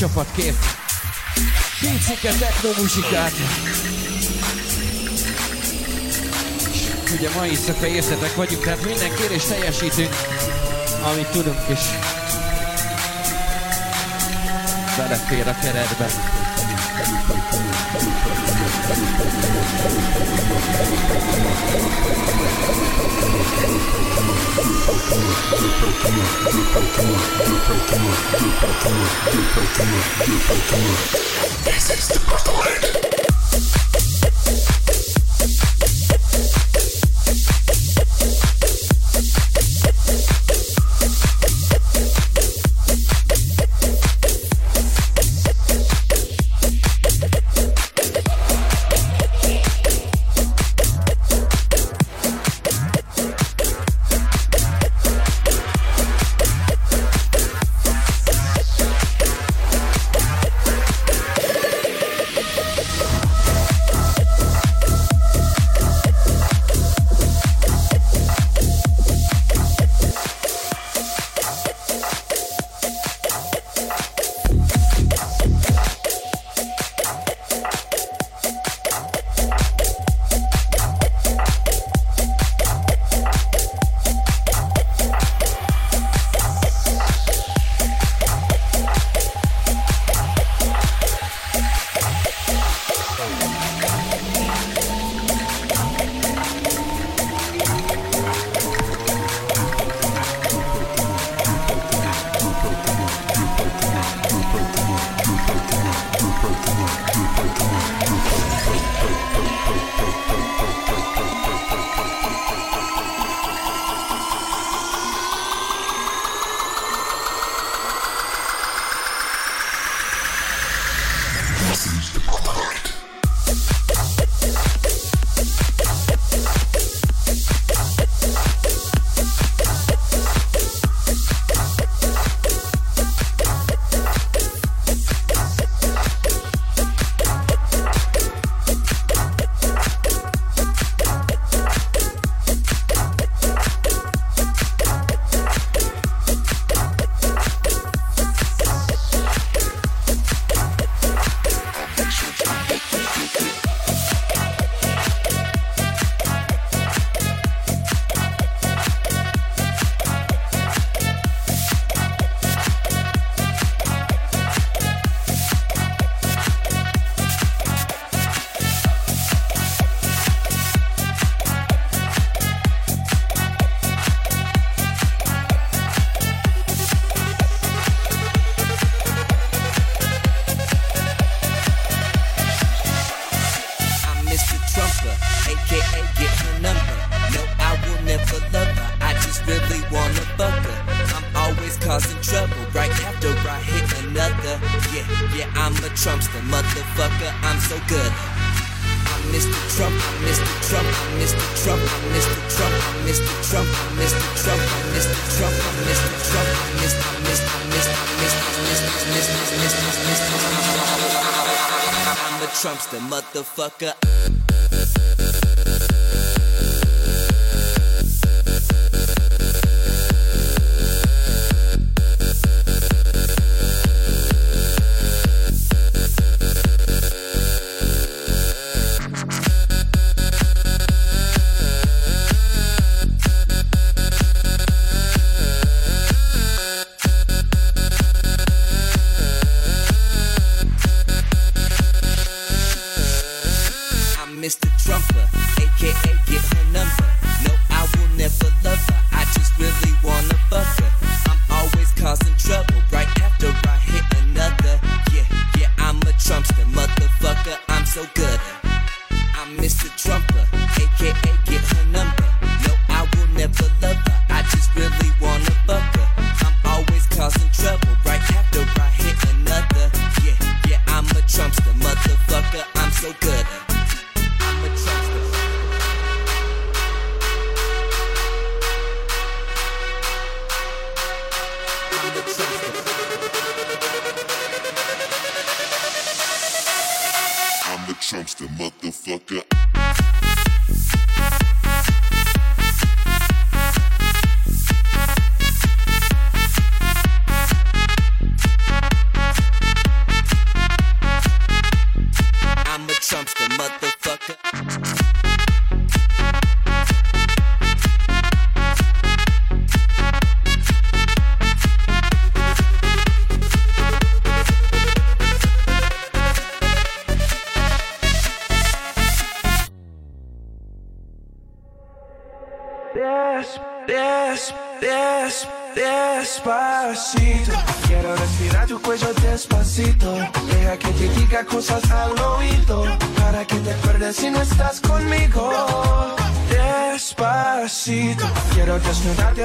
[0.00, 0.64] csapat kért
[1.80, 3.32] picike technomuzsikát.
[7.06, 10.14] És ugye mai éjszaka értetek vagyunk, tehát minden kérés teljesítünk,
[11.12, 11.78] amit tudunk, és
[14.96, 16.10] belefér a keretbe.
[23.62, 24.09] Thank you.
[31.64, 32.99] This is the Purple Head.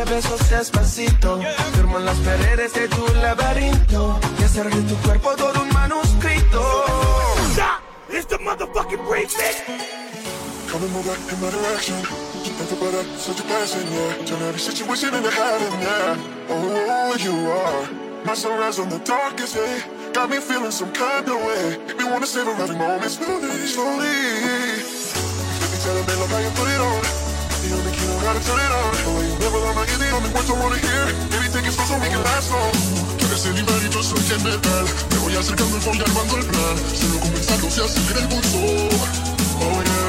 [0.06, 1.40] Besos despacito.
[1.74, 4.20] Firmo en las paredes de tu laberinto.
[4.40, 6.62] Y hacer de tu cuerpo todo un manuscrito.
[7.54, 7.82] Stop!
[8.10, 9.64] It's the motherfucking remix!
[10.70, 11.96] Come and move back in my direction.
[12.46, 14.26] Think about that, such a blessing, yeah.
[14.26, 16.16] Turn every situation into heaven, yeah.
[16.50, 17.90] Oh, you are
[18.26, 19.84] my sunrise on the darkest day.
[20.14, 21.78] Got me feeling some kind of way.
[21.88, 24.18] Make me wanna savor every moment slowly, slowly.
[25.60, 27.02] Let me tell them, love how you put it on.
[27.60, 28.94] The only key know how to turn it on.
[29.10, 29.34] Oh, you
[29.86, 31.06] learn my the I wanna hear.
[31.66, 32.72] It slow so we can last long.
[33.18, 33.56] Tú eres el
[33.90, 34.86] yo soy metal.
[35.12, 36.76] Me voy acercando y voy armando el plan.
[36.94, 38.58] Solo comenzando se acelera el pulso.
[39.62, 40.05] Oh yeah,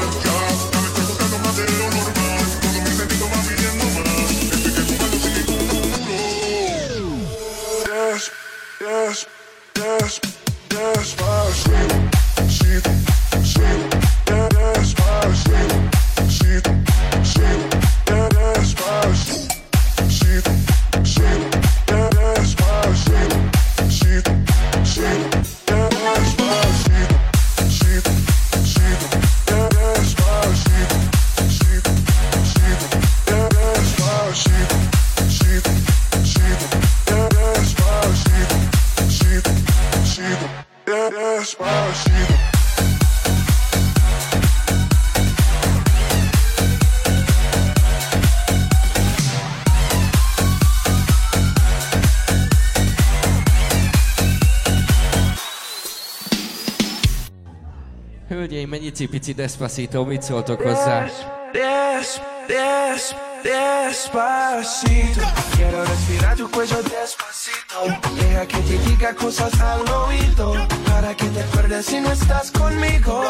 [58.95, 61.09] Cipici despacito, mit szóltok hozzá?
[61.51, 65.21] Des, des, despacito.
[65.55, 67.77] Quiero respirar tu cuello despacito.
[68.15, 70.53] Deja que te diga cosas al oído.
[70.85, 73.23] Para que te acuerdes si no estás conmigo.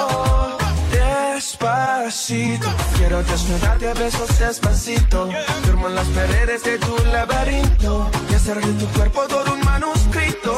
[0.92, 2.68] Despacito.
[2.98, 5.30] Quiero desnudarte a besos despacito.
[5.64, 8.10] Firmo en las paredes de tu laberinto.
[8.30, 10.54] Y hacer de tu cuerpo todo un manuscrito.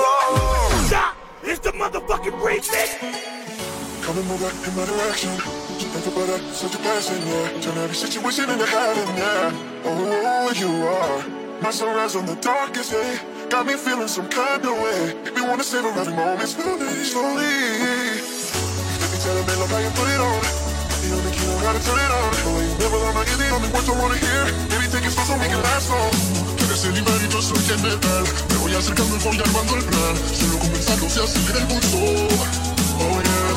[1.43, 3.28] It's the motherfucking remix!
[4.09, 5.29] Come and move back in my direction.
[5.77, 7.61] Think about that, such a blessing, yeah.
[7.61, 9.53] Turn every situation into heaven, yeah.
[9.85, 11.21] Oh, you are
[11.61, 13.21] my sunrise on the darkest day.
[13.53, 15.13] Got me feeling some kind of way.
[15.21, 17.53] Make me wanna savor every moment slowly, slowly.
[18.97, 20.41] Let me tell them, love how you put it on.
[20.41, 22.31] The only key know how to turn it on.
[22.49, 24.43] Oh, you never learn my the only words I wanna hear.
[24.73, 26.09] Baby, take it slow so we can last long.
[26.65, 28.25] Eres el yo soy metal.
[28.25, 30.17] Me voy acercando y voy armando el plan.
[30.33, 32.69] Solo comenzando se acelera el pulso.
[33.01, 33.48] Oh yeah,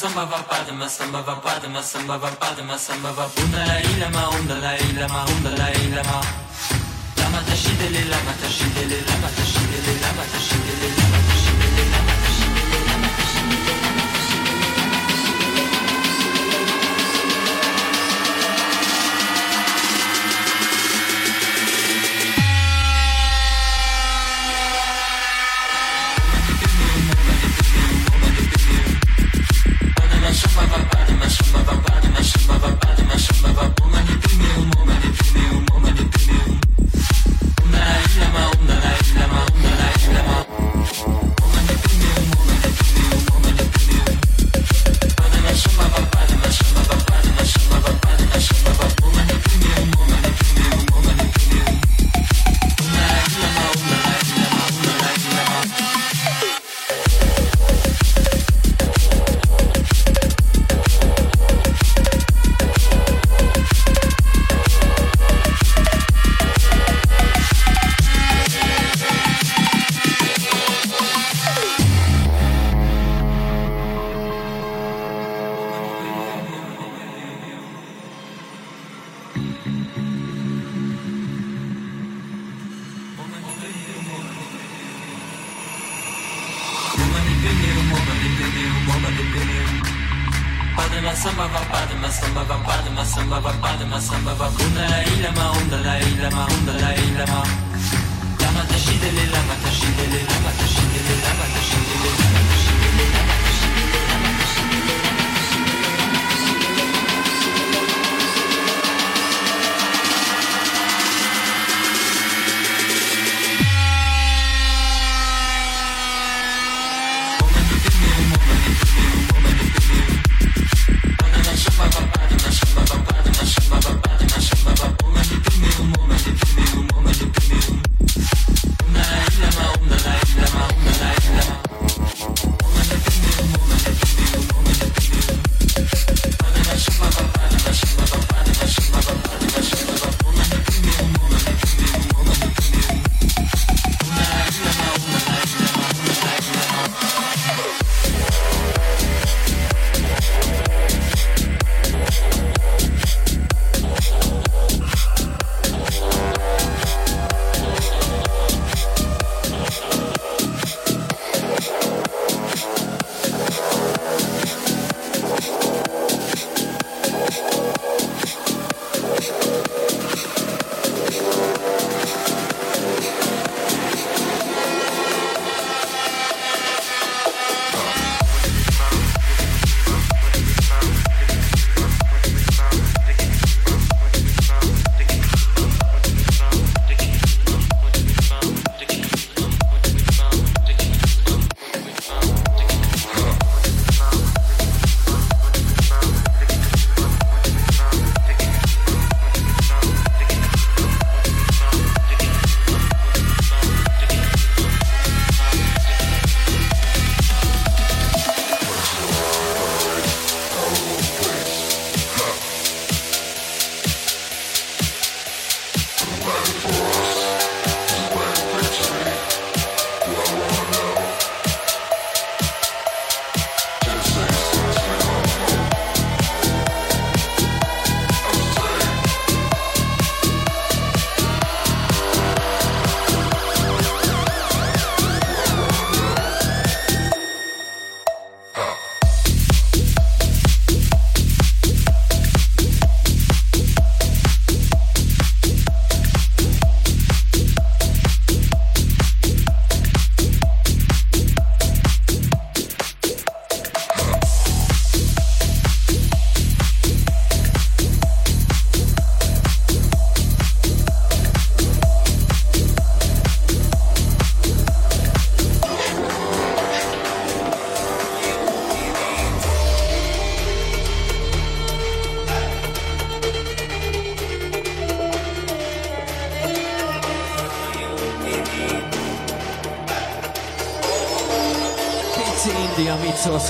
[0.00, 2.78] samba va pas, de ma samba va pas, de ma samba va pas, de ma
[2.78, 3.26] samba va
[3.68, 6.20] la ilama, onda um la ilama, um la ilama
[7.20, 7.42] Lama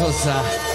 [0.00, 0.69] mit szólsz hozzá?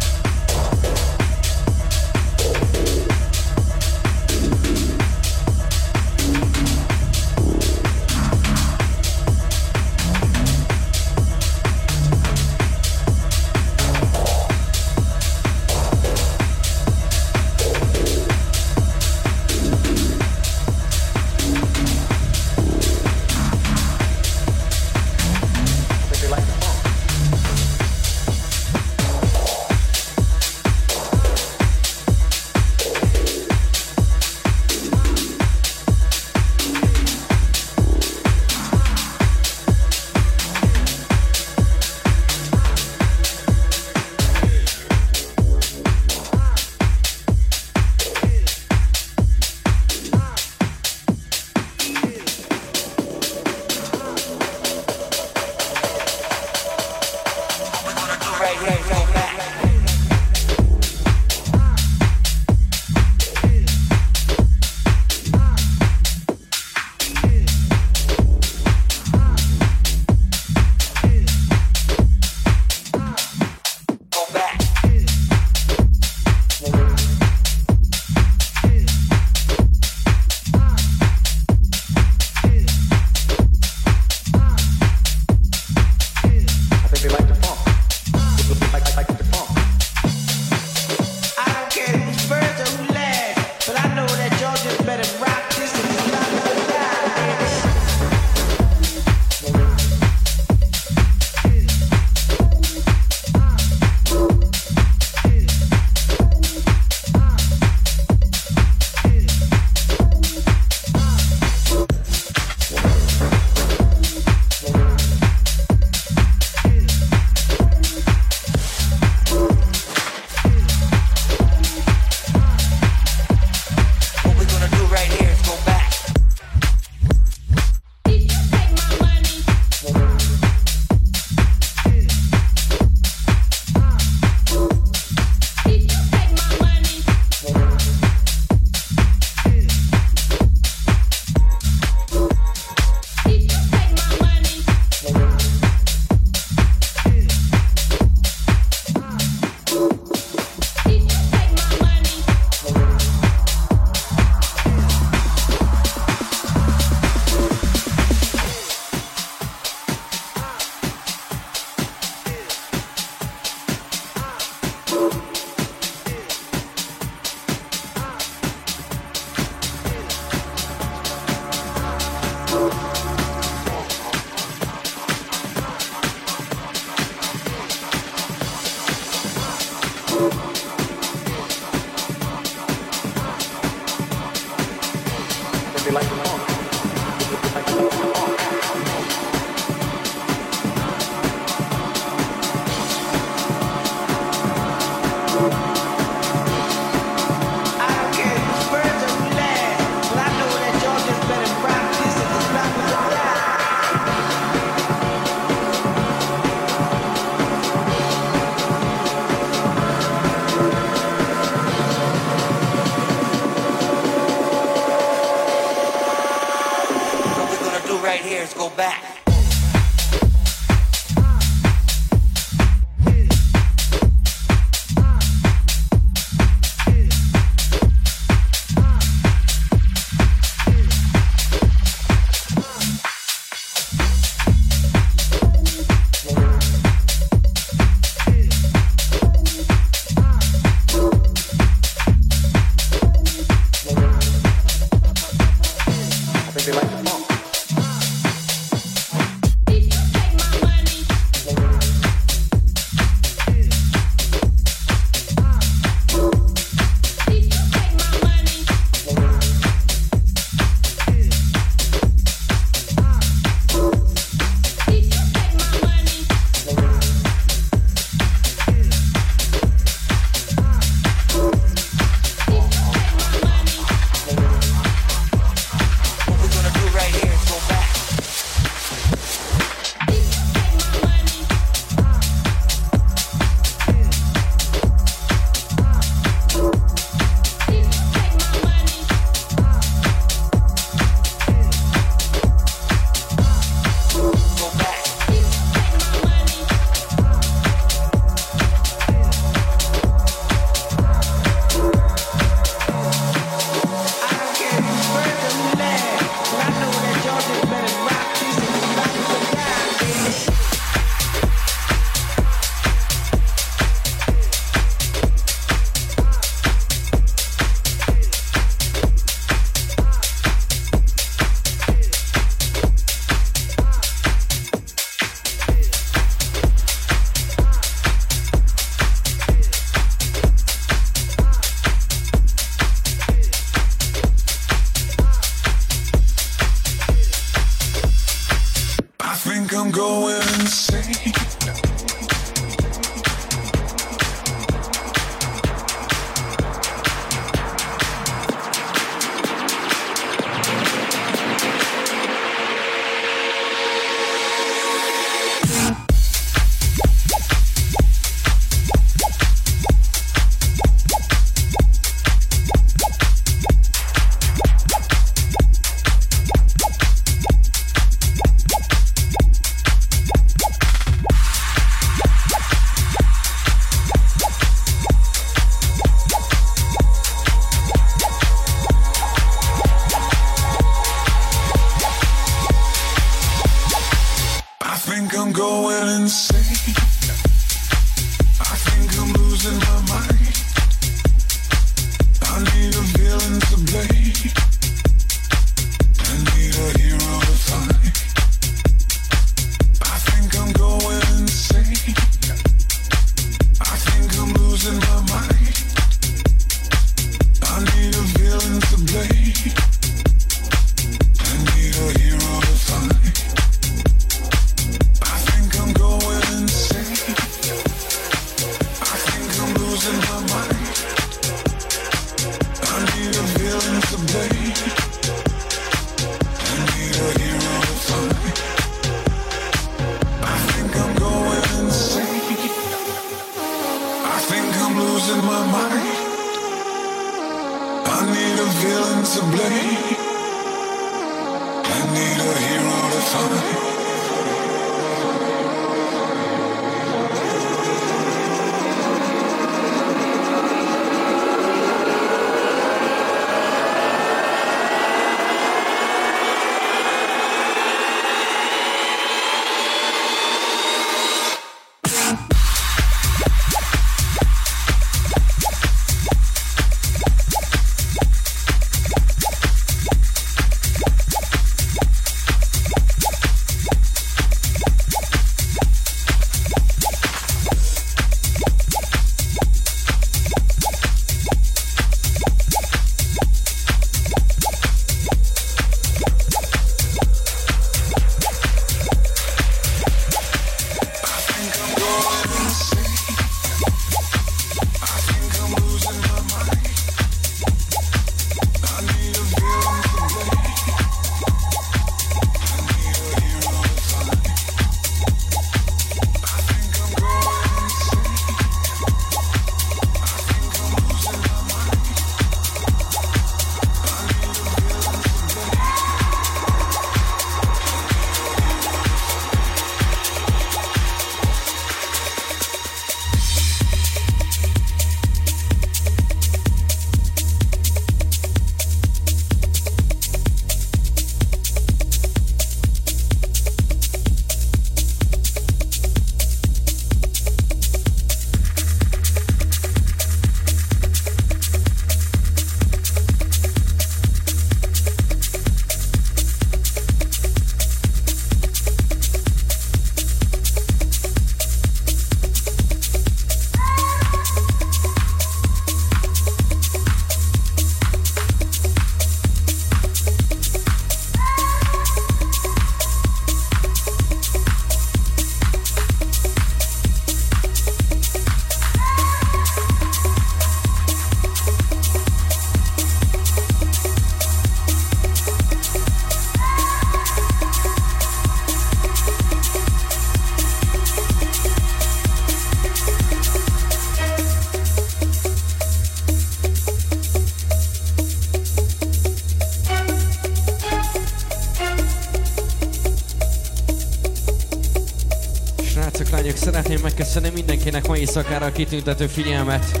[598.22, 600.00] éjszakára kitüntető figyelmet.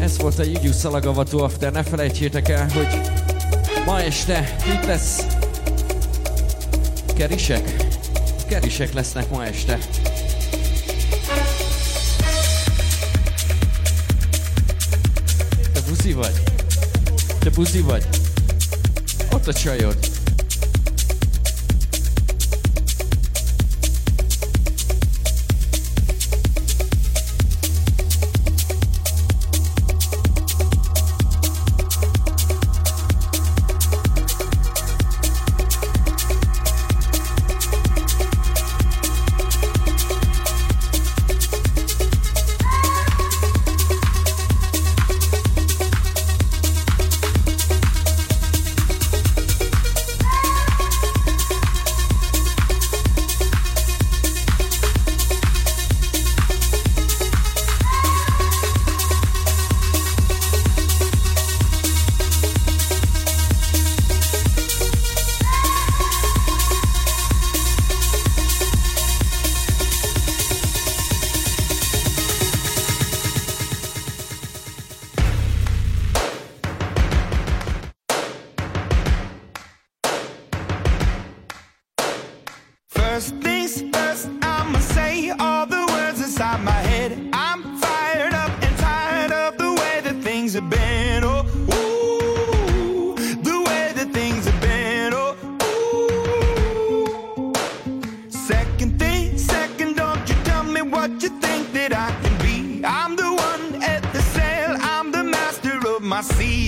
[0.00, 1.72] Ez volt a Jugyú Szalagavató After.
[1.72, 3.00] Ne felejtsétek el, hogy
[3.84, 5.26] ma este itt lesz
[7.16, 7.86] kerisek.
[8.48, 9.78] Kerisek lesznek ma este.
[15.72, 16.42] Te buzi vagy?
[17.38, 18.06] Te buzi vagy?
[19.32, 20.15] Ott a csajod.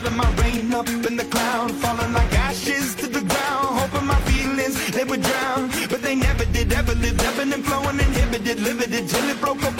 [0.00, 4.20] building my rain up in the cloud, falling like ashes to the ground, hoping my
[4.30, 6.72] feelings they would drown, but they never did.
[6.72, 9.78] Ever lived, ebbing and flowing, inhibited, limited till it broke up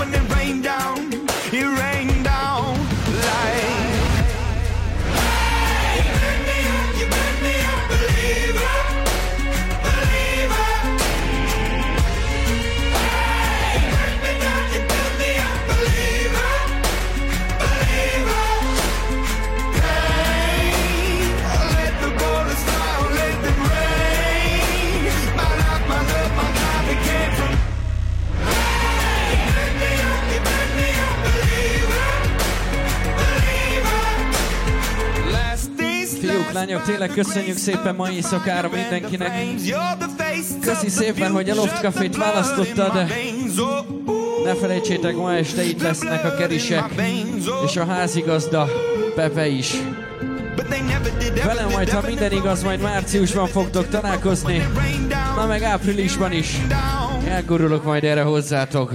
[36.66, 39.32] days, Fiúk, lányok, tényleg köszönjük szépen mai éjszakára mindenkinek.
[40.60, 42.92] Köszi szépen, hogy a Loft Cafét választottad.
[44.44, 46.94] Ne felejtsétek, ma este itt lesznek a kerisek
[47.64, 48.68] és a házigazda
[49.14, 49.74] Pepe is.
[51.44, 54.66] Velem majd, ha minden igaz, majd márciusban fogtok találkozni,
[55.36, 56.56] na meg áprilisban is.
[57.28, 58.92] Elgurulok majd erre hozzátok.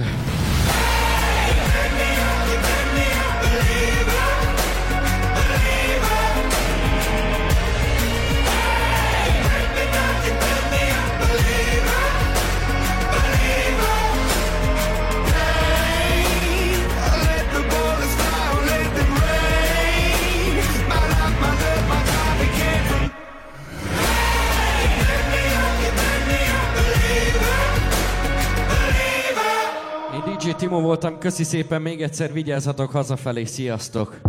[31.00, 34.20] Voltam, köszi szépen, még egyszer vigyázzatok hazafelé, sziasztok!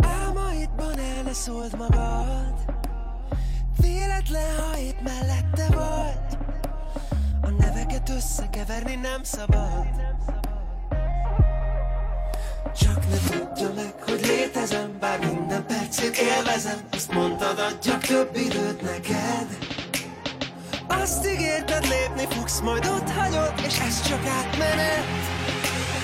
[0.00, 2.54] Álmaidban elneszólt magad.
[3.80, 6.38] Véletlen, ha itt mellette vagy.
[7.40, 9.86] A neveket összekeverni nem szabad.
[12.80, 16.78] Csak ne tudja meg, hogy létezem Bár minden percét élvezem.
[16.90, 19.67] Azt mondtad, adjak több időt neked
[20.88, 25.04] Azt ígérted, lépni fogsz, majd ott hagyod És ez csak átmenet.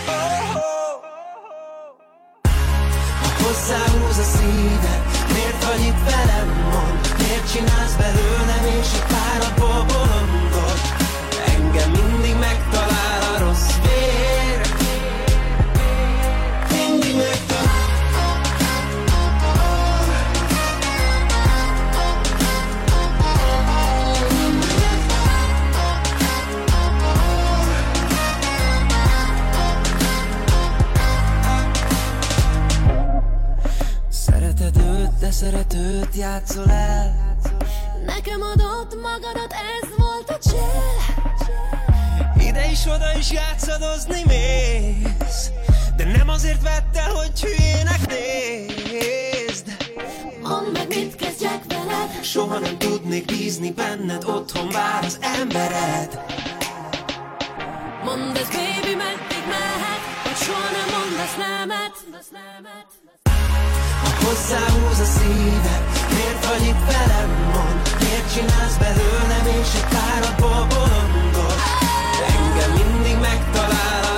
[0.08, 0.74] Oh, oh.
[3.42, 7.14] Hozzáhúz a szíved Miért vagy itt velem, mond?
[7.18, 10.80] Miért csinálsz belőlem és a páradból bolondot
[11.46, 13.03] Engem mindig megtalál
[35.34, 37.36] szeretőt játszol el.
[38.06, 40.94] Nekem adott magadat, ez volt a csél
[42.48, 45.50] Ide is oda is játszadozni mész.
[45.96, 49.66] De nem azért vett el, hogy hülyének nézd.
[50.42, 52.22] Mondd meg, mit kezdjek veled.
[52.22, 56.24] Soha nem tudnék bízni benned Otthon vár az embered.
[58.04, 60.02] Mondd ez, baby, meddig mehet?
[60.22, 62.04] Hogy soha nem mondasz nemet
[64.24, 65.82] hozzáhúz a szíved
[66.14, 67.80] Miért vagy itt velem, mond?
[68.00, 71.58] Miért csinálsz belőlem és egy páradból bolondot
[72.32, 74.13] Engem mindig megtalál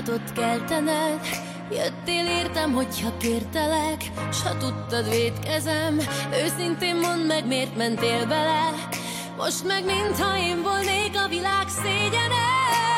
[0.00, 1.20] rossz értened
[1.70, 6.00] Jöttél értem, hogyha kértelek S ha tudtad védkezem.
[6.44, 8.70] Őszintén mondd meg, miért mentél bele.
[9.36, 12.93] Most meg mintha én volnék a világ szégyene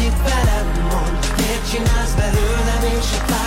[0.00, 1.18] annyit velem mond.
[1.36, 3.39] Miért csinálsz belőlem és a